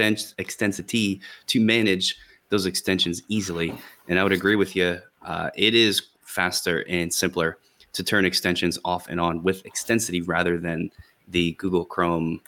[0.00, 2.16] extens- extensity to manage
[2.48, 3.72] those extensions easily.
[4.08, 4.98] And I would agree with you.
[5.22, 7.58] Uh, it is faster and simpler
[7.92, 10.90] to turn extensions off and on with extensity rather than
[11.28, 12.40] the Google Chrome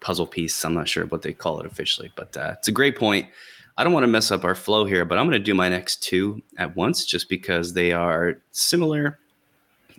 [0.00, 0.64] puzzle piece.
[0.64, 3.28] I'm not sure what they call it officially, but uh, it's a great point.
[3.76, 5.68] I don't want to mess up our flow here, but I'm going to do my
[5.68, 9.18] next two at once just because they are similar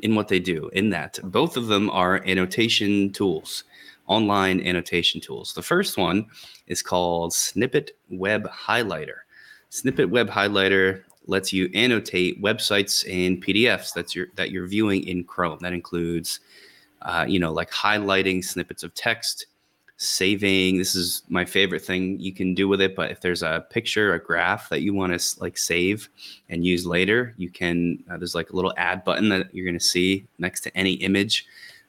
[0.03, 3.63] in what they do, in that both of them are annotation tools,
[4.11, 5.53] online annotation tools.
[5.53, 6.25] The first one
[6.67, 9.19] is called Snippet Web Highlighter.
[9.69, 15.23] Snippet Web Highlighter lets you annotate websites and PDFs that's your, that you're viewing in
[15.23, 15.59] Chrome.
[15.61, 16.41] That includes,
[17.03, 19.45] uh, you know, like highlighting snippets of text,
[19.95, 23.63] saving this is my favorite thing you can do with it but if there's a
[23.69, 26.09] picture a graph that you want to like save
[26.49, 29.77] and use later you can uh, there's like a little add button that you're going
[29.77, 31.45] to see next to any image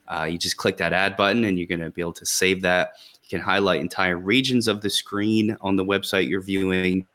[0.07, 2.61] uh, you just click that add button and you're going to be able to save
[2.61, 7.05] that you can highlight entire regions of the screen on the website you're viewing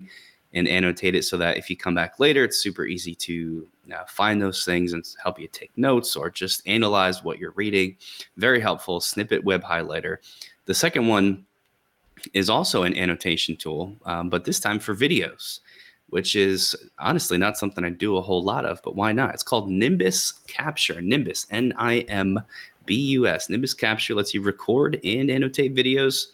[0.54, 4.04] and annotate it so that if you come back later it's super easy to uh,
[4.06, 7.96] find those things and help you take notes or just analyze what you're reading
[8.36, 10.16] very helpful snippet web highlighter
[10.64, 11.44] the second one
[12.34, 15.60] is also an annotation tool, um, but this time for videos,
[16.10, 19.34] which is honestly not something I do a whole lot of, but why not?
[19.34, 21.00] It's called Nimbus Capture.
[21.00, 22.40] Nimbus, N I M
[22.88, 23.48] B U S.
[23.48, 26.28] Nimbus Capture lets you record and annotate videos.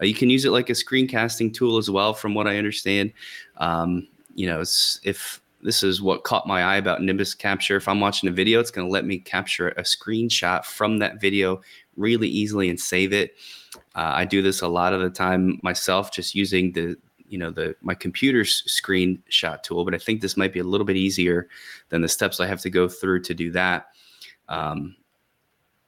[0.00, 3.12] Uh, you can use it like a screencasting tool as well, from what I understand.
[3.56, 4.62] Um, you know,
[5.02, 7.76] if this is what caught my eye about Nimbus Capture.
[7.76, 11.22] If I'm watching a video, it's going to let me capture a screenshot from that
[11.22, 11.62] video
[11.96, 13.34] really easily and save it.
[13.94, 16.96] Uh, I do this a lot of the time myself, just using the
[17.28, 19.84] you know the my computer's screenshot tool.
[19.84, 21.48] But I think this might be a little bit easier
[21.88, 23.86] than the steps I have to go through to do that.
[24.48, 24.94] Um,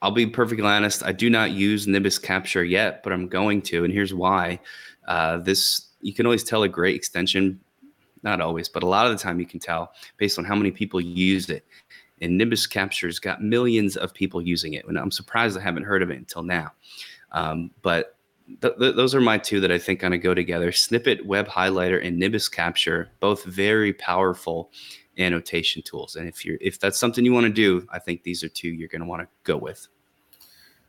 [0.03, 1.05] I'll be perfectly honest.
[1.05, 4.61] I do not use Nimbus Capture yet, but I'm going to, and here's why.
[5.09, 7.61] Uh, this you can always tell a great extension
[8.23, 10.71] not always, but a lot of the time you can tell based on how many
[10.71, 11.65] people use it.
[12.21, 16.03] And Nimbus Capture's got millions of people using it, and I'm surprised I haven't heard
[16.03, 16.73] of it until now.
[17.33, 18.17] Um, but
[18.63, 21.47] th- th- those are my two that I think kind of go together: Snippet Web
[21.47, 24.71] Highlighter and Nimbus Capture, both very powerful
[25.19, 26.17] annotation tools.
[26.17, 28.69] And if you're if that's something you want to do, I think these are two
[28.69, 29.87] you're going to want to go with.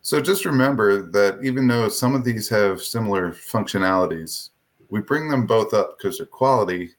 [0.02, 4.50] So just remember that even though some of these have similar functionalities,
[4.90, 6.92] we bring them both up because they're quality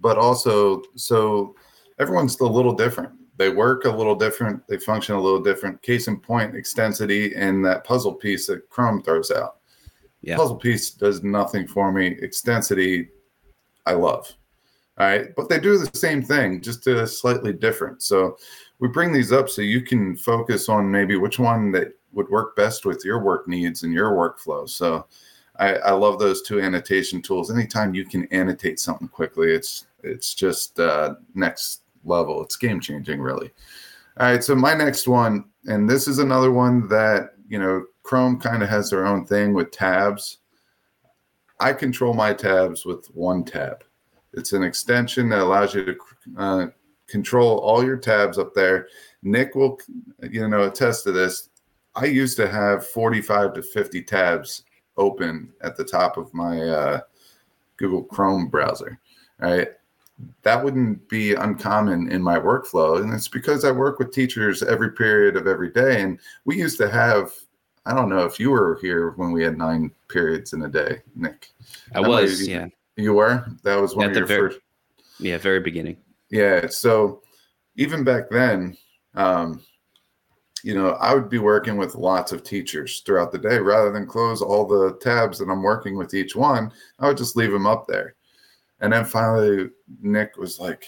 [0.00, 1.54] but also so
[1.98, 3.12] everyone's a little different.
[3.36, 4.66] They work a little different.
[4.66, 5.80] They function a little different.
[5.82, 9.58] Case in point, Extensity and that puzzle piece that Chrome throws out.
[10.22, 10.36] Yeah.
[10.36, 12.16] Puzzle piece does nothing for me.
[12.20, 13.08] Extensity,
[13.86, 14.32] I love.
[14.98, 15.34] All right.
[15.36, 18.02] But they do the same thing, just a slightly different.
[18.02, 18.36] So
[18.80, 22.56] we bring these up so you can focus on maybe which one that would work
[22.56, 24.68] best with your work needs and your workflow.
[24.68, 25.06] So
[25.58, 27.50] I, I love those two annotation tools.
[27.50, 32.42] Anytime you can annotate something quickly, it's it's just uh, next level.
[32.42, 33.50] It's game changing, really.
[34.18, 38.40] All right, so my next one, and this is another one that you know Chrome
[38.40, 40.38] kind of has their own thing with tabs.
[41.60, 43.80] I control my tabs with OneTab.
[44.32, 45.98] It's an extension that allows you to
[46.36, 46.66] uh,
[47.06, 48.88] control all your tabs up there.
[49.22, 49.78] Nick will,
[50.30, 51.48] you know, attest to this.
[51.94, 54.64] I used to have 45 to 50 tabs
[54.96, 57.00] open at the top of my uh,
[57.76, 58.98] Google Chrome browser.
[59.38, 59.68] Right
[60.42, 63.02] that wouldn't be uncommon in my workflow.
[63.02, 66.02] And it's because I work with teachers every period of every day.
[66.02, 67.32] And we used to have,
[67.86, 71.02] I don't know if you were here when we had nine periods in a day,
[71.14, 71.50] Nick.
[71.94, 72.66] I that was, yeah.
[72.98, 73.46] You were?
[73.62, 74.60] That was one At of your very, first.
[75.20, 75.98] Yeah, very beginning.
[76.30, 76.66] Yeah.
[76.66, 77.22] So
[77.76, 78.76] even back then,
[79.14, 79.62] um,
[80.64, 84.04] you know, I would be working with lots of teachers throughout the day rather than
[84.04, 86.72] close all the tabs that I'm working with each one.
[86.98, 88.16] I would just leave them up there.
[88.80, 89.70] And then finally,
[90.02, 90.84] Nick was like,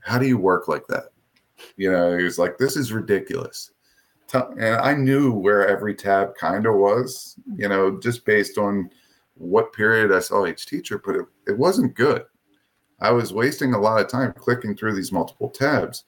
[0.00, 1.10] How do you work like that?
[1.76, 3.70] You know, he was like, This is ridiculous.
[4.34, 8.90] And I knew where every tab kind of was, you know, just based on
[9.36, 12.24] what period I saw each teacher, but it, it wasn't good.
[13.00, 16.04] I was wasting a lot of time clicking through these multiple tabs.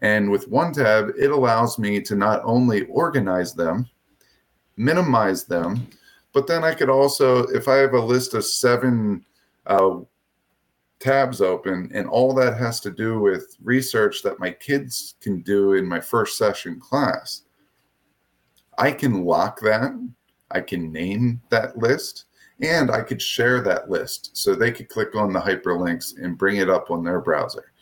[0.00, 3.88] And with OneTab, it allows me to not only organize them,
[4.76, 5.86] minimize them,
[6.32, 9.26] but then I could also, if I have a list of seven
[9.66, 9.98] uh,
[11.00, 15.72] tabs open and all that has to do with research that my kids can do
[15.72, 17.42] in my first session class
[18.76, 19.92] i can lock that
[20.50, 22.26] i can name that list
[22.62, 26.56] and i could share that list so they could click on the hyperlinks and bring
[26.56, 27.72] it up on their browser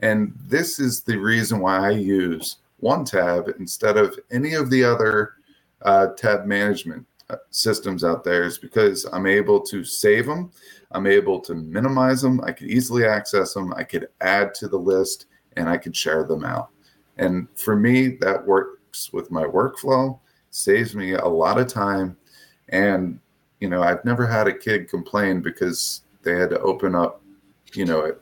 [0.00, 5.34] and this is the reason why i use OneTab instead of any of the other
[5.82, 10.50] uh, tab management uh, systems out there is because i'm able to save them
[10.94, 12.40] I'm able to minimize them.
[12.42, 13.74] I could easily access them.
[13.74, 16.70] I could add to the list and I could share them out.
[17.18, 20.18] And for me, that works with my workflow,
[20.50, 22.16] saves me a lot of time.
[22.68, 23.18] And,
[23.64, 27.22] you know, I've never had a kid complain because they had to open up,
[27.72, 28.14] you know,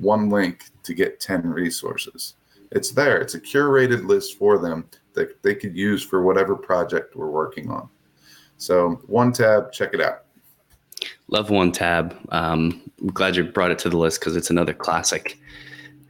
[0.00, 2.36] one link to get 10 resources.
[2.72, 7.16] It's there, it's a curated list for them that they could use for whatever project
[7.16, 7.90] we're working on.
[8.56, 10.24] So, OneTab, check it out.
[11.26, 12.16] Love OneTab.
[12.32, 15.38] Um, I'm glad you brought it to the list because it's another classic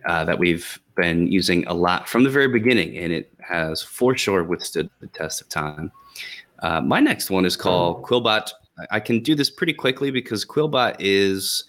[0.06, 4.16] uh, that we've been using a lot from the very beginning, and it has for
[4.16, 5.90] sure withstood the test of time.
[6.60, 8.50] Uh, my next one is called Quillbot.
[8.90, 11.64] I can do this pretty quickly because Quillbot is,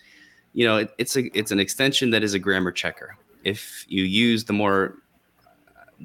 [0.54, 3.18] you know, it, it's a it's an extension that is a grammar checker.
[3.44, 4.96] If you use the more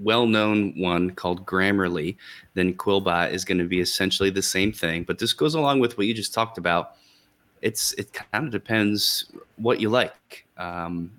[0.02, 2.16] well-known one called Grammarly,
[2.54, 5.04] then Quillbot is going to be essentially the same thing.
[5.04, 6.96] But this goes along with what you just talked about
[7.64, 9.24] it's it kind of depends
[9.56, 10.46] what you like.
[10.58, 11.10] Um,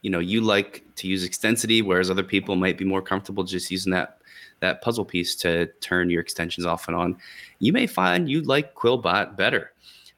[0.00, 3.70] you know, you like to use extensity, whereas other people might be more comfortable just
[3.70, 4.18] using that
[4.62, 7.16] that puzzle piece to turn your extensions off and on.
[7.58, 9.72] You may find you like Quillbot better.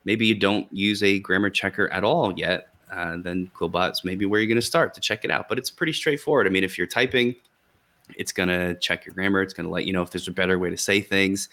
[0.04, 2.68] Maybe you don't use a grammar checker at all yet.
[2.92, 5.48] Uh, then Quillbot's maybe where you're going to start to check it out.
[5.48, 6.46] But it's pretty straightforward.
[6.46, 7.34] I mean, if you're typing,
[8.16, 9.42] it's going to check your grammar.
[9.42, 11.48] It's going to let you know if there's a better way to say things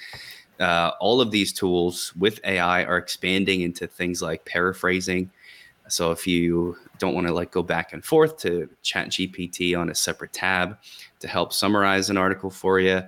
[0.61, 5.31] uh, all of these tools with AI are expanding into things like paraphrasing.
[5.87, 9.89] So if you don't want to like go back and forth to Chat GPT on
[9.89, 10.77] a separate tab
[11.21, 13.01] to help summarize an article for you,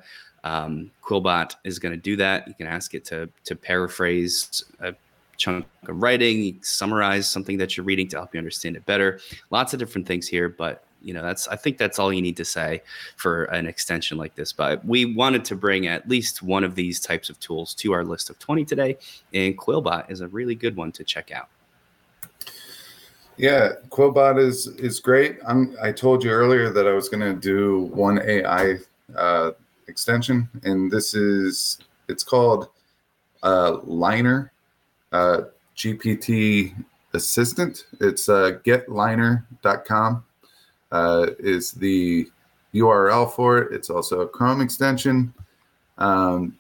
[0.43, 2.47] um, Quillbot is going to do that.
[2.47, 4.93] You can ask it to to paraphrase a
[5.38, 9.20] chunk of writing, summarize something that you're reading to help you understand it better.
[9.51, 12.38] Lots of different things here, but you know that's I think that's all you need
[12.38, 12.82] to say
[13.18, 14.51] for an extension like this.
[14.51, 18.03] But we wanted to bring at least one of these types of tools to our
[18.03, 18.97] list of 20 today,
[19.34, 21.49] and Quillbot is a really good one to check out.
[23.38, 25.39] Yeah, Quillbot is is great.
[25.47, 28.77] I'm, I told you earlier that I was going to do one AI
[29.15, 29.51] uh,
[29.88, 32.69] extension, and this is it's called
[33.41, 34.51] uh, Liner
[35.11, 35.41] uh,
[35.75, 36.75] GPT
[37.13, 37.86] Assistant.
[37.99, 40.23] It's uh, getliner.com
[40.91, 42.29] uh, is the
[42.75, 43.73] URL for it.
[43.73, 45.34] It's also a Chrome extension.
[45.97, 46.57] Um,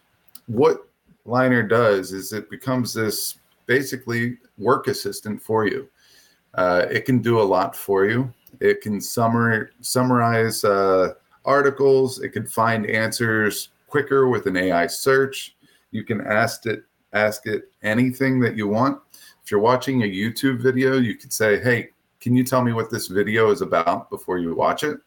[0.47, 0.87] what
[1.25, 5.87] Liner does is it becomes this basically work assistant for you.
[6.55, 8.31] Uh, it can do a lot for you.
[8.59, 11.13] It can summar, summarize uh,
[11.45, 12.21] articles.
[12.21, 15.55] It can find answers quicker with an AI search.
[15.91, 16.83] You can ask it
[17.13, 18.99] ask it anything that you want.
[19.43, 21.89] If you're watching a YouTube video, you could say, "Hey,
[22.19, 24.97] can you tell me what this video is about before you watch it?"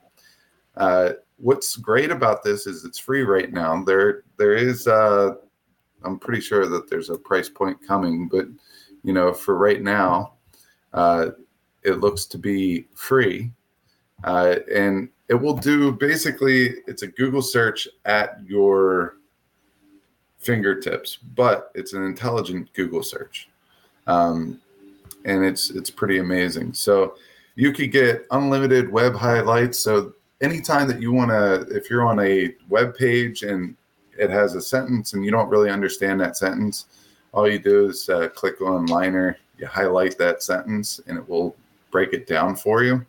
[0.76, 3.82] Uh, what's great about this is it's free right now.
[3.82, 4.86] There, there is.
[4.86, 5.34] Uh,
[6.04, 8.46] I'm pretty sure that there's a price point coming, but
[9.02, 10.35] you know, for right now,
[10.92, 11.30] uh,
[11.82, 13.50] it looks to be free,
[14.24, 16.74] uh, and it will do basically.
[16.86, 19.16] It's a Google search at your
[20.38, 23.48] fingertips, but it's an intelligent Google search,
[24.06, 24.60] um,
[25.24, 26.74] and it's it's pretty amazing.
[26.74, 27.16] So
[27.56, 29.78] you could get unlimited web highlights.
[29.78, 33.76] So anytime that you want to, if you're on a web page and
[34.18, 36.86] it has a sentence and you don't really understand that sentence,
[37.32, 41.56] all you do is uh, click on Liner, you highlight that sentence, and it will
[41.90, 43.04] break it down for you.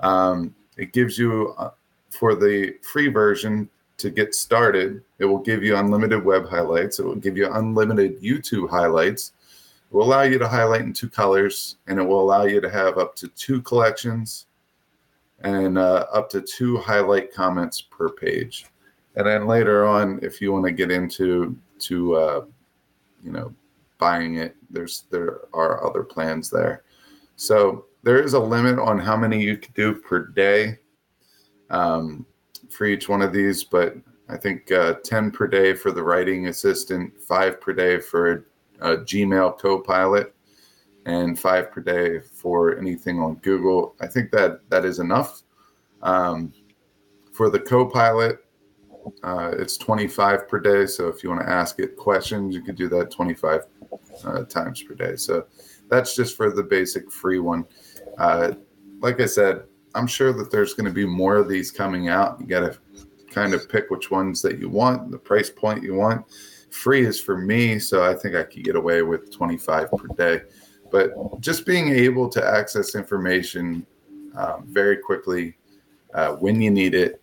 [0.00, 1.70] Um, it gives you, uh,
[2.10, 3.68] for the free version,
[3.98, 7.00] to get started, it will give you unlimited web highlights.
[7.00, 9.32] It will give you unlimited YouTube highlights.
[9.90, 12.70] It will allow you to highlight in two colors, and it will allow you to
[12.70, 14.46] have up to two collections
[15.40, 18.66] and uh, up to two highlight comments per page.
[19.16, 22.44] And then later on, if you want to get into to uh,
[23.24, 23.52] you know
[23.98, 26.84] buying it, there's there are other plans there.
[27.36, 30.78] So there is a limit on how many you can do per day.
[31.70, 32.26] Um,
[32.70, 33.96] for each one of these, but
[34.28, 38.44] I think uh, 10 per day for the writing assistant, five per day for
[38.80, 40.34] a, a Gmail Copilot,
[41.06, 43.94] and five per day for anything on Google.
[44.00, 45.42] I think that that is enough.
[46.02, 46.52] Um,
[47.32, 48.44] for the Copilot,
[49.22, 50.86] uh, it's 25 per day.
[50.86, 53.62] So if you want to ask it questions, you could do that 25
[54.24, 55.16] uh, times per day.
[55.16, 55.46] So
[55.88, 57.64] that's just for the basic free one.
[58.18, 58.52] Uh,
[59.00, 59.64] like I said,
[59.94, 62.40] I'm sure that there's going to be more of these coming out.
[62.40, 62.78] You got to
[63.30, 66.24] kind of pick which ones that you want, the price point you want.
[66.70, 70.42] Free is for me, so I think I could get away with 25 per day.
[70.90, 73.86] But just being able to access information
[74.36, 75.56] um, very quickly
[76.14, 77.20] uh, when you need it.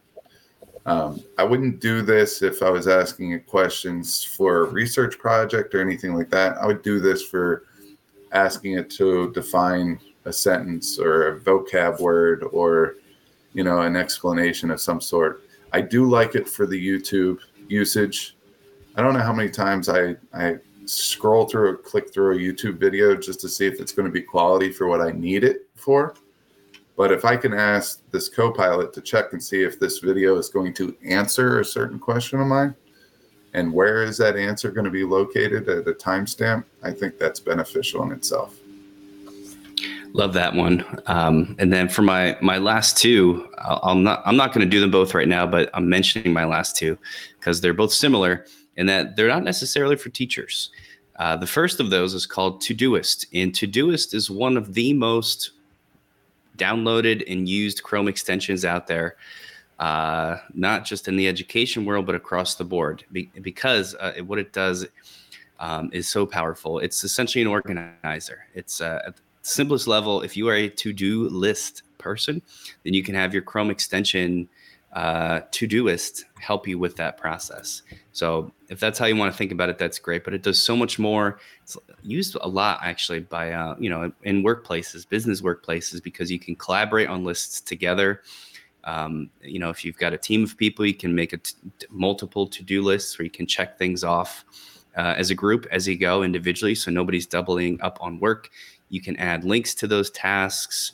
[0.85, 5.81] Um, I wouldn't do this if I was asking questions for a research project or
[5.81, 6.57] anything like that.
[6.57, 7.63] I would do this for
[8.31, 12.95] asking it to define a sentence or a vocab word or
[13.53, 15.43] you know an explanation of some sort.
[15.73, 18.35] I do like it for the youtube usage.
[18.95, 22.77] I don't know how many times i i scroll through or click through a youtube
[22.77, 25.67] video just to see if it's going to be quality for what i need it
[25.75, 26.13] for
[26.95, 30.49] but if i can ask this copilot to check and see if this video is
[30.49, 32.75] going to answer a certain question of mine
[33.53, 37.39] and where is that answer going to be located at a timestamp i think that's
[37.39, 38.59] beneficial in itself
[40.15, 40.85] Love that one.
[41.07, 44.79] Um, and then for my my last two, I'll not I'm not going to do
[44.79, 46.97] them both right now, but I'm mentioning my last two
[47.37, 48.45] because they're both similar
[48.77, 50.69] in that they're not necessarily for teachers.
[51.17, 55.51] Uh, the first of those is called Todoist, and Todoist is one of the most
[56.57, 59.17] downloaded and used Chrome extensions out there,
[59.79, 63.03] uh, not just in the education world but across the board.
[63.11, 64.85] Be- because uh, what it does
[65.59, 66.79] um, is so powerful.
[66.79, 68.45] It's essentially an organizer.
[68.53, 72.41] It's uh, simplest level, if you are a to do list person,
[72.83, 74.49] then you can have your Chrome extension
[74.95, 77.81] uh, Todoist help you with that process.
[78.13, 80.23] So if that's how you want to think about it, that's great.
[80.23, 81.39] But it does so much more.
[81.63, 86.39] It's used a lot actually by uh, you know in workplaces, business workplaces, because you
[86.39, 88.21] can collaborate on lists together.
[88.85, 91.55] Um, you know, if you've got a team of people, you can make a t-
[91.89, 94.45] multiple to do lists where you can check things off
[94.95, 98.49] uh, as a group as you go individually, so nobody's doubling up on work.
[98.89, 100.93] You can add links to those tasks.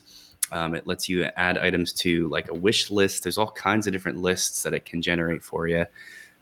[0.51, 3.23] Um, it lets you add items to like a wish list.
[3.23, 5.85] There's all kinds of different lists that it can generate for you.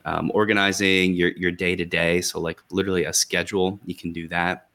[0.06, 4.28] Um, organizing your your day to day, so like literally a schedule, you can do
[4.30, 4.68] that.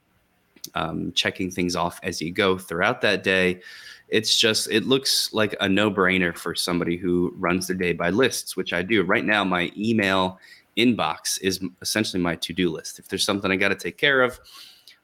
[0.74, 3.60] Um, checking things off as you go throughout that day.
[4.08, 8.10] It's just it looks like a no brainer for somebody who runs their day by
[8.10, 9.02] lists, which I do.
[9.02, 10.38] Right now, my email
[10.76, 12.98] inbox is essentially my to do list.
[12.98, 14.38] If there's something I got to take care of,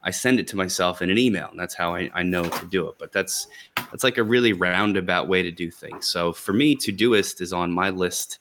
[0.03, 2.67] I send it to myself in an email, and that's how I, I know to
[2.67, 2.97] do it.
[2.99, 6.07] But that's that's like a really roundabout way to do things.
[6.07, 8.39] So for me, Todoist is on my list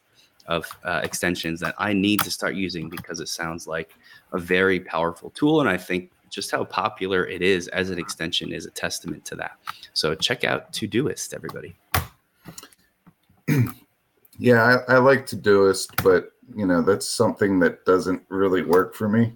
[0.47, 3.95] of uh, extensions that I need to start using because it sounds like
[4.31, 8.53] a very powerful tool, and I think just how popular it is as an extension
[8.53, 9.51] is a testament to that.
[9.93, 11.75] So check out Todoist, everybody.
[14.37, 19.09] yeah, I, I like Todoist, but you know that's something that doesn't really work for
[19.09, 19.33] me.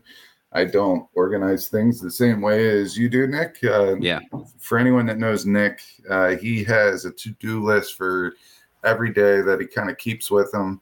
[0.54, 3.58] I don't organize things the same way as you do, Nick.
[3.64, 4.20] Uh, yeah.
[4.60, 8.34] For anyone that knows Nick, uh, he has a to-do list for
[8.84, 10.80] every day that he kind of keeps with him,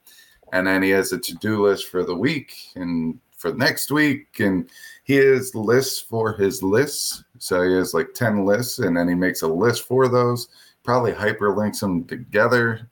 [0.52, 4.70] and then he has a to-do list for the week and for next week, and
[5.04, 7.24] he has lists for his lists.
[7.40, 10.50] So he has like ten lists, and then he makes a list for those.
[10.84, 12.90] Probably hyperlinks them together.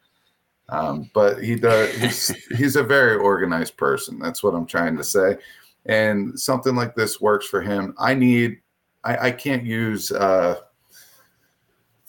[0.69, 1.93] Um, but he does.
[1.95, 2.27] He's
[2.57, 4.19] he's a very organized person.
[4.19, 5.37] That's what I'm trying to say
[5.85, 7.93] and something like this works for him.
[7.97, 8.59] I need,
[9.03, 10.59] I, I can't use, uh,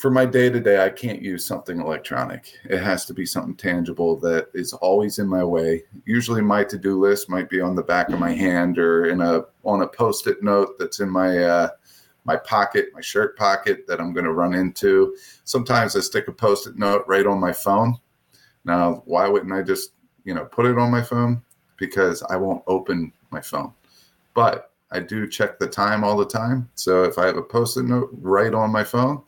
[0.00, 2.54] for my day to day, I can't use something electronic.
[2.64, 5.82] It has to be something tangible that is always in my way.
[6.06, 9.20] Usually, my to do list might be on the back of my hand or in
[9.20, 11.68] a on a post it note that's in my uh,
[12.24, 15.14] my pocket, my shirt pocket that I'm going to run into.
[15.44, 17.94] Sometimes I stick a post it note right on my phone.
[18.64, 19.92] Now, why wouldn't I just
[20.24, 21.42] you know put it on my phone?
[21.76, 23.72] Because I won't open my phone.
[24.34, 26.68] But I do check the time all the time.
[26.74, 29.22] So if I have a post-it note right on my phone,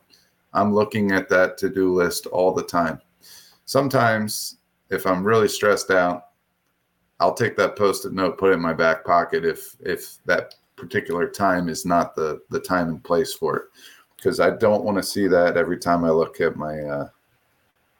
[0.52, 3.00] I'm looking at that to-do list all the time.
[3.64, 4.58] Sometimes
[4.90, 6.28] if I'm really stressed out,
[7.20, 11.28] I'll take that post-it note, put it in my back pocket if if that particular
[11.28, 13.64] time is not the the time and place for it.
[14.16, 17.08] Because I don't want to see that every time I look at my uh,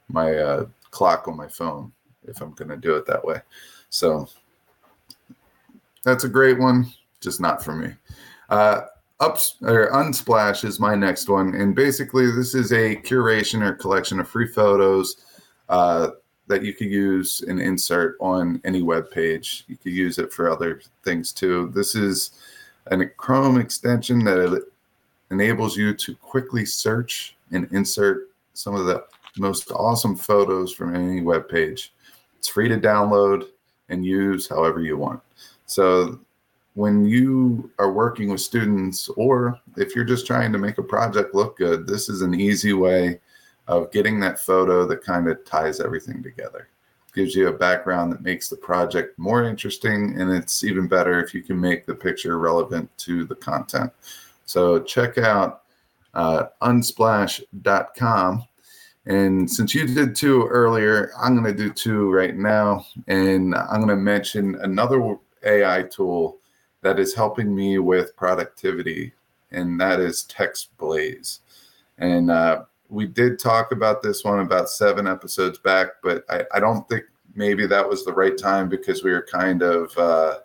[0.09, 1.93] my uh, clock on my phone
[2.25, 3.41] if I'm going to do it that way.
[3.91, 4.29] So
[6.05, 7.93] that's a great one, just not for me.
[8.49, 8.83] Uh,
[9.21, 14.29] or Unsplash is my next one, and basically this is a curation or collection of
[14.29, 15.17] free photos
[15.69, 16.09] uh,
[16.49, 19.65] that you could use and insert on any web page.
[19.69, 21.71] You could use it for other things too.
[21.73, 22.33] This is
[22.87, 24.67] a Chrome extension that
[25.31, 29.05] enables you to quickly search and insert some of the
[29.39, 31.93] most awesome photos from any web page.
[32.39, 33.47] It's free to download
[33.89, 35.21] and use however you want.
[35.73, 36.21] So
[36.75, 41.35] when you are working with students, or if you're just trying to make a project
[41.35, 43.21] look good, this is an easy way
[43.69, 46.69] of getting that photo that kind of ties everything together.
[47.15, 51.35] Gives you a background that makes the project more interesting, and it's even better if
[51.35, 53.93] you can make the picture relevant to the content.
[54.47, 55.63] So check out
[56.15, 58.45] uh, unsplash.com.
[59.05, 62.87] And since you did two earlier, I'm going to do two right now.
[63.09, 66.39] And I'm going to mention another AI tool
[66.83, 69.13] that is helping me with productivity,
[69.51, 71.41] and that is TextBlaze.
[71.99, 76.61] And uh, we did talk about this one about seven episodes back, but I, I,
[76.61, 80.39] don't think maybe that was the right time because we were kind of uh,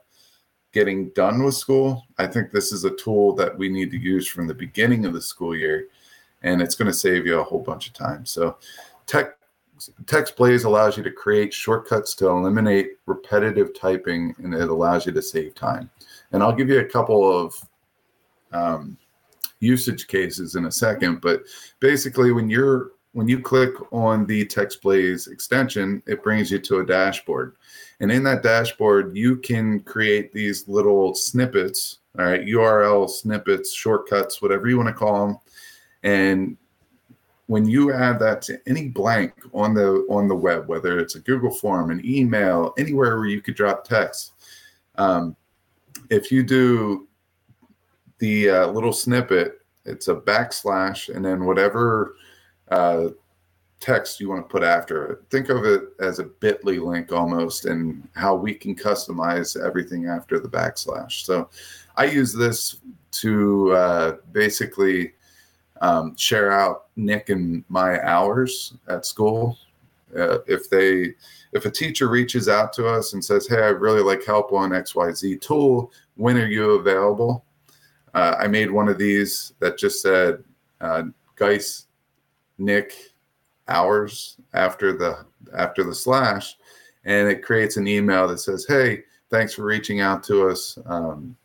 [0.72, 2.06] getting done with school.
[2.18, 5.14] I think this is a tool that we need to use from the beginning of
[5.14, 5.88] the school year,
[6.44, 8.26] and it's going to save you a whole bunch of time.
[8.26, 8.58] So,
[9.08, 9.37] Tech
[10.06, 15.22] TextBlaze allows you to create shortcuts to eliminate repetitive typing and it allows you to
[15.22, 15.90] save time.
[16.32, 17.56] And I'll give you a couple of
[18.52, 18.98] um,
[19.60, 21.44] usage cases in a second, but
[21.80, 26.86] basically when you're when you click on the TextBlaze extension, it brings you to a
[26.86, 27.56] dashboard.
[28.00, 34.40] And in that dashboard, you can create these little snippets, all right, URL snippets, shortcuts,
[34.40, 35.38] whatever you want to call them.
[36.04, 36.58] And
[37.48, 41.20] when you add that to any blank on the on the web, whether it's a
[41.20, 44.34] Google form, an email, anywhere where you could drop text,
[44.98, 45.36] um,
[46.10, 47.08] if you do
[48.20, 52.16] the uh, little snippet, it's a backslash, and then whatever
[52.70, 53.10] uh,
[53.80, 55.20] text you want to put after it.
[55.30, 60.40] Think of it as a Bitly link almost, and how we can customize everything after
[60.40, 61.24] the backslash.
[61.24, 61.50] So,
[61.96, 62.78] I use this
[63.12, 65.14] to uh, basically
[65.82, 69.58] um, share out Nick and my hours at school.
[70.18, 71.14] Uh, if they,
[71.52, 74.74] if a teacher reaches out to us and says, "Hey, I really like help on
[74.74, 77.44] X Y Z tool," when are you available?
[78.14, 80.44] Uh, I made one of these that just said
[80.82, 81.04] uh,
[82.58, 82.94] Nick,
[83.68, 85.26] hours after the
[85.56, 86.58] after the slash,
[87.06, 90.78] and it creates an email that says, "Hey, thanks for reaching out to us.
[90.86, 91.36] Um,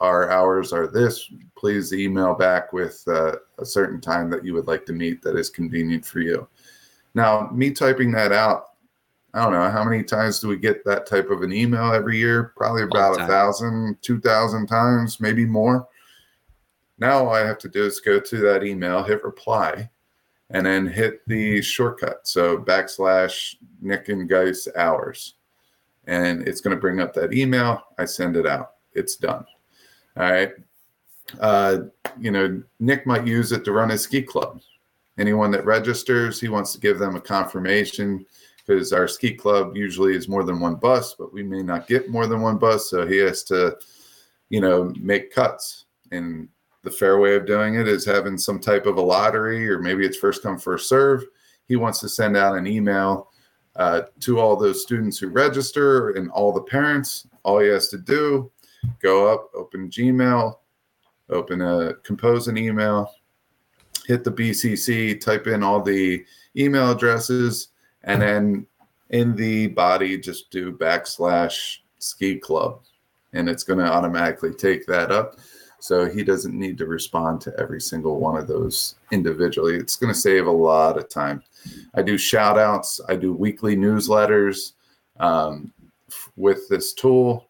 [0.00, 1.30] our hours are this.
[1.56, 5.36] Please email back with uh, a certain time that you would like to meet that
[5.36, 6.48] is convenient for you."
[7.14, 8.66] Now, me typing that out,
[9.34, 12.16] I don't know how many times do we get that type of an email every
[12.16, 12.52] year?
[12.56, 15.86] Probably about a thousand, two thousand times, maybe more.
[16.98, 19.88] Now all I have to do is go to that email, hit reply,
[20.50, 22.26] and then hit the shortcut.
[22.26, 25.34] So backslash Nick and Geist hours.
[26.06, 27.82] And it's going to bring up that email.
[27.98, 28.72] I send it out.
[28.94, 29.44] It's done.
[30.18, 30.50] All right.
[31.38, 31.78] Uh,
[32.18, 34.60] you know, Nick might use it to run his ski club.
[35.16, 38.26] Anyone that registers, he wants to give them a confirmation
[38.66, 42.10] because our ski club usually is more than one bus, but we may not get
[42.10, 42.90] more than one bus.
[42.90, 43.76] So he has to,
[44.48, 45.86] you know, make cuts.
[46.10, 46.48] And
[46.82, 50.04] the fair way of doing it is having some type of a lottery, or maybe
[50.04, 51.24] it's first come, first serve.
[51.66, 53.30] He wants to send out an email
[53.76, 57.26] uh, to all those students who register and all the parents.
[57.44, 58.50] All he has to do,
[59.00, 60.56] go up, open Gmail,
[61.30, 63.12] open a compose an email,
[64.06, 66.24] hit the BCC, type in all the
[66.56, 67.68] email addresses,
[68.04, 68.66] and then
[69.10, 72.80] in the body just do backslash ski club,
[73.32, 75.38] and it's going to automatically take that up.
[75.80, 79.76] So he doesn't need to respond to every single one of those individually.
[79.76, 81.42] It's going to save a lot of time.
[81.94, 84.72] I do shout outs, I do weekly newsletters
[85.20, 85.72] um,
[86.36, 87.47] with this tool.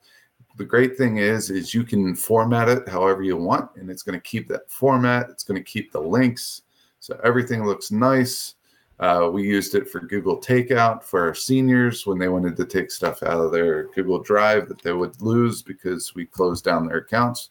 [0.58, 4.18] The great thing is, is you can format it however you want, and it's going
[4.18, 5.30] to keep that format.
[5.30, 6.62] It's going to keep the links.
[6.98, 8.56] So everything looks nice.
[8.98, 12.90] Uh, we used it for Google Takeout for our seniors when they wanted to take
[12.90, 16.98] stuff out of their Google Drive that they would lose because we closed down their
[16.98, 17.50] accounts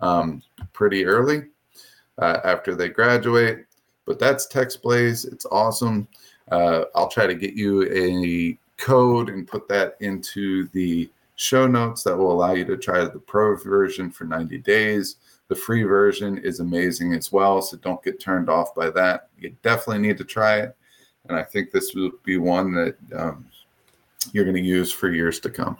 [0.00, 0.42] um,
[0.74, 1.44] pretty early
[2.18, 3.64] uh, after they graduate.
[4.04, 5.32] But that's TextBlaze.
[5.32, 6.06] It's awesome.
[6.52, 11.08] Uh, I'll try to get you a code and put that into the
[11.44, 15.16] show notes that will allow you to try the pro version for 90 days.
[15.48, 19.28] The free version is amazing as well, so don't get turned off by that.
[19.38, 20.76] You definitely need to try it,
[21.28, 23.46] and I think this will be one that um,
[24.32, 25.76] you're going to use for years to come.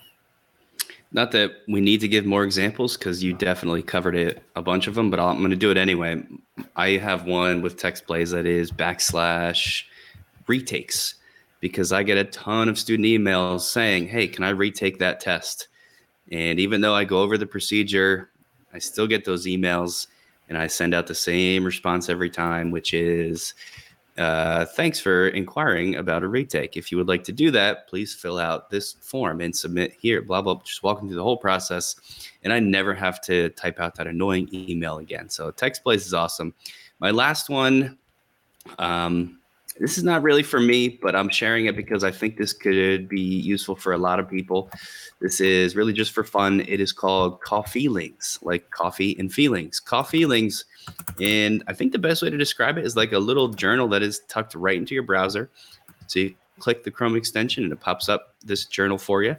[1.12, 4.86] Not that we need to give more examples because you definitely covered it a bunch
[4.88, 6.22] of them, but i am going to do it anyway.
[6.76, 9.84] I have one with TextBlaze that is backslash
[10.48, 11.14] retakes
[11.64, 15.68] because I get a ton of student emails saying, "Hey, can I retake that test?"
[16.30, 18.28] And even though I go over the procedure,
[18.74, 20.08] I still get those emails,
[20.50, 23.54] and I send out the same response every time, which is,
[24.18, 26.76] uh, thanks for inquiring about a retake.
[26.76, 30.20] If you would like to do that, please fill out this form and submit here,
[30.20, 31.96] blah, blah, just walking through the whole process.
[32.42, 35.30] And I never have to type out that annoying email again.
[35.30, 36.52] So TextBlaze is awesome.
[37.00, 37.96] My last one,
[38.78, 39.38] um,
[39.78, 43.08] this is not really for me, but I'm sharing it because I think this could
[43.08, 44.70] be useful for a lot of people.
[45.20, 46.60] This is really just for fun.
[46.60, 49.80] It is called Coffeelings, like coffee and feelings.
[49.80, 50.64] Coffeelings
[51.20, 54.02] and I think the best way to describe it is like a little journal that
[54.02, 55.50] is tucked right into your browser.
[56.06, 59.36] So you click the Chrome extension and it pops up this journal for you.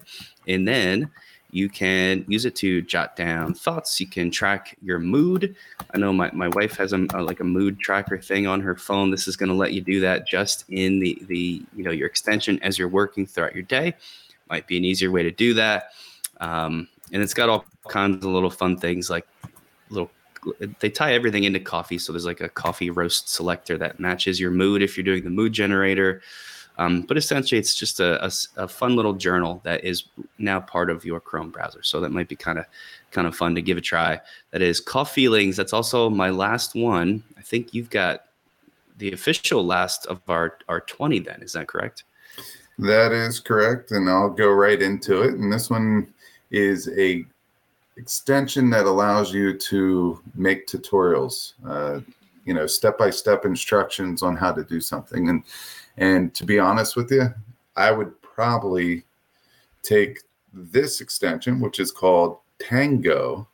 [0.47, 1.11] And then
[1.51, 3.99] you can use it to jot down thoughts.
[3.99, 5.55] You can track your mood.
[5.93, 8.75] I know my, my wife has a, a like a mood tracker thing on her
[8.75, 9.11] phone.
[9.11, 12.07] This is going to let you do that just in the the you know your
[12.07, 13.95] extension as you're working throughout your day.
[14.49, 15.91] Might be an easier way to do that.
[16.41, 19.27] Um, and it's got all kinds of little fun things like
[19.89, 20.11] little
[20.79, 21.97] they tie everything into coffee.
[21.97, 25.29] So there's like a coffee roast selector that matches your mood if you're doing the
[25.29, 26.21] mood generator.
[26.77, 30.05] Um, but essentially, it's just a, a, a, fun little journal that is
[30.37, 31.81] now part of your Chrome browser.
[31.83, 32.65] So that might be kind of
[33.11, 34.19] kind of fun to give a try.
[34.51, 35.55] That is Coffeelings.
[35.55, 37.23] That's also my last one.
[37.37, 38.25] I think you've got
[38.97, 41.19] the official last of our our 20.
[41.19, 42.03] Then is that correct?
[42.77, 45.35] That is correct, and I'll go right into it.
[45.35, 46.13] And this one
[46.51, 47.25] is a
[47.97, 52.01] extension that allows you to make tutorials, uh,
[52.43, 55.29] you know, step-by-step instructions on how to do something.
[55.29, 55.43] And
[55.97, 57.33] and to be honest with you,
[57.75, 59.03] I would probably
[59.81, 60.19] take
[60.53, 63.47] this extension, which is called Tango,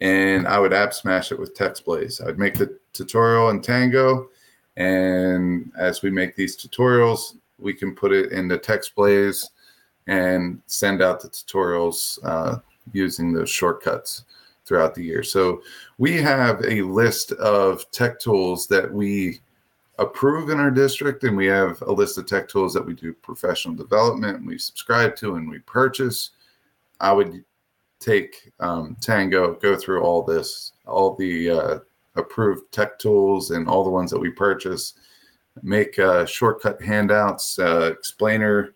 [0.00, 2.26] and I would app smash it with TextBlaze.
[2.26, 4.28] I'd make the tutorial in Tango,
[4.76, 9.48] and as we make these tutorials, we can put it into TextBlaze
[10.06, 12.58] and send out the tutorials uh,
[12.92, 14.24] using those shortcuts
[14.64, 15.22] throughout the year.
[15.22, 15.62] So
[15.98, 19.40] we have a list of tech tools that we
[20.00, 23.12] approve in our district, and we have a list of tech tools that we do
[23.12, 26.30] professional development we subscribe to and we purchase.
[27.00, 27.44] I would
[28.00, 31.78] take um, Tango, go through all this, all the uh,
[32.16, 34.94] approved tech tools and all the ones that we purchase,
[35.62, 38.74] make uh, shortcut handouts, uh, explainer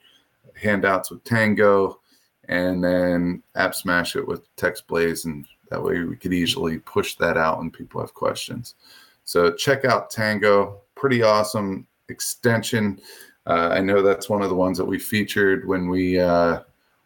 [0.55, 2.01] handouts with Tango,
[2.49, 7.39] and then app smash it with TextBlaze, and that way we could easily push that
[7.39, 8.75] out when people have questions.
[9.25, 12.99] So check out Tango, pretty awesome extension.
[13.47, 16.61] Uh, I know that's one of the ones that we featured when we uh,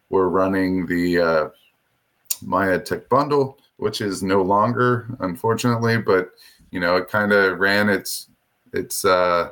[0.08, 1.48] were running the uh,
[2.40, 6.30] My Tech bundle, which is no longer, unfortunately, but
[6.70, 8.28] you know it kind of ran its
[8.72, 9.50] its uh,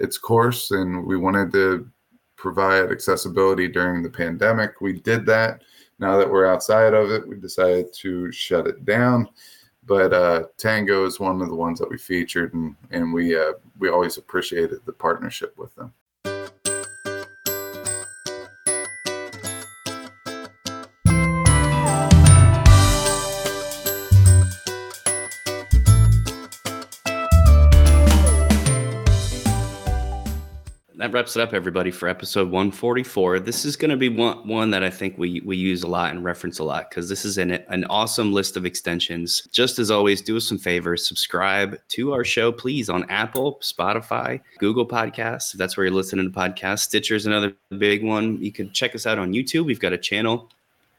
[0.00, 1.88] its course, and we wanted to
[2.34, 4.80] provide accessibility during the pandemic.
[4.80, 5.62] We did that.
[6.00, 9.28] Now that we're outside of it, we decided to shut it down.
[9.86, 13.52] But uh, Tango is one of the ones that we featured, and and we uh,
[13.78, 15.92] we always appreciated the partnership with them.
[31.14, 33.38] Wraps it up, everybody, for episode 144.
[33.38, 36.10] This is going to be one, one that I think we, we use a lot
[36.10, 39.46] and reference a lot because this is an, an awesome list of extensions.
[39.52, 41.06] Just as always, do us some favors.
[41.06, 46.28] Subscribe to our show, please, on Apple, Spotify, Google Podcasts, if that's where you're listening
[46.28, 46.80] to podcasts.
[46.80, 48.42] Stitcher is another big one.
[48.42, 49.66] You can check us out on YouTube.
[49.66, 50.50] We've got a channel.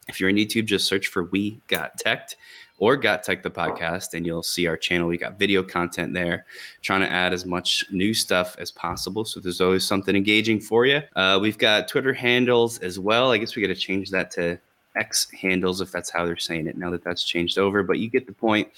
[0.07, 2.35] If you're on YouTube, just search for We Got Tech
[2.77, 5.07] or Got Tech the podcast, and you'll see our channel.
[5.07, 6.45] We got video content there,
[6.81, 9.25] trying to add as much new stuff as possible.
[9.25, 11.01] So there's always something engaging for you.
[11.15, 13.31] Uh, we've got Twitter handles as well.
[13.31, 14.59] I guess we got to change that to
[14.95, 17.83] X handles if that's how they're saying it now that that's changed over.
[17.83, 18.69] But you get the point.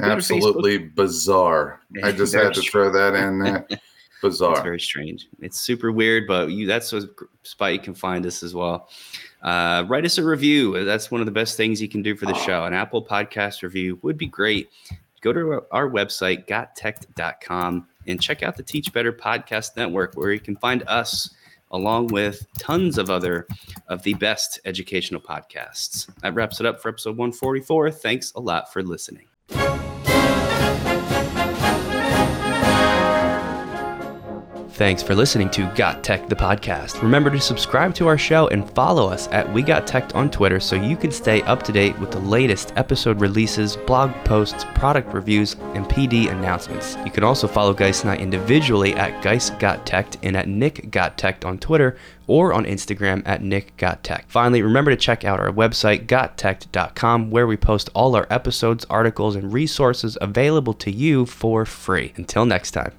[0.00, 1.80] Absolutely bizarre.
[2.02, 3.66] I just had to throw that in there.
[4.22, 4.52] Bizarre.
[4.52, 5.28] It's very strange.
[5.40, 7.06] It's super weird, but you that's a
[7.42, 8.88] spot you can find us as well.
[9.46, 10.84] Uh, write us a review.
[10.84, 12.64] That's one of the best things you can do for the show.
[12.64, 14.68] An Apple Podcast review would be great.
[15.20, 20.40] Go to our website, gottech.com, and check out the Teach Better Podcast Network, where you
[20.40, 21.32] can find us
[21.70, 23.46] along with tons of other
[23.88, 26.08] of the best educational podcasts.
[26.22, 27.92] That wraps it up for episode 144.
[27.92, 29.26] Thanks a lot for listening.
[34.76, 37.00] Thanks for listening to Got Tech, the podcast.
[37.00, 40.60] Remember to subscribe to our show and follow us at We Got Tech on Twitter
[40.60, 45.14] so you can stay up to date with the latest episode releases, blog posts, product
[45.14, 46.94] reviews, and PD announcements.
[47.06, 50.90] You can also follow Geist and I individually at Geist Got Tech and at Nick
[50.90, 51.96] Got Tech on Twitter
[52.26, 54.26] or on Instagram at Nick Got Tech.
[54.28, 59.36] Finally, remember to check out our website, gottech.com, where we post all our episodes, articles,
[59.36, 62.12] and resources available to you for free.
[62.16, 62.92] Until next time.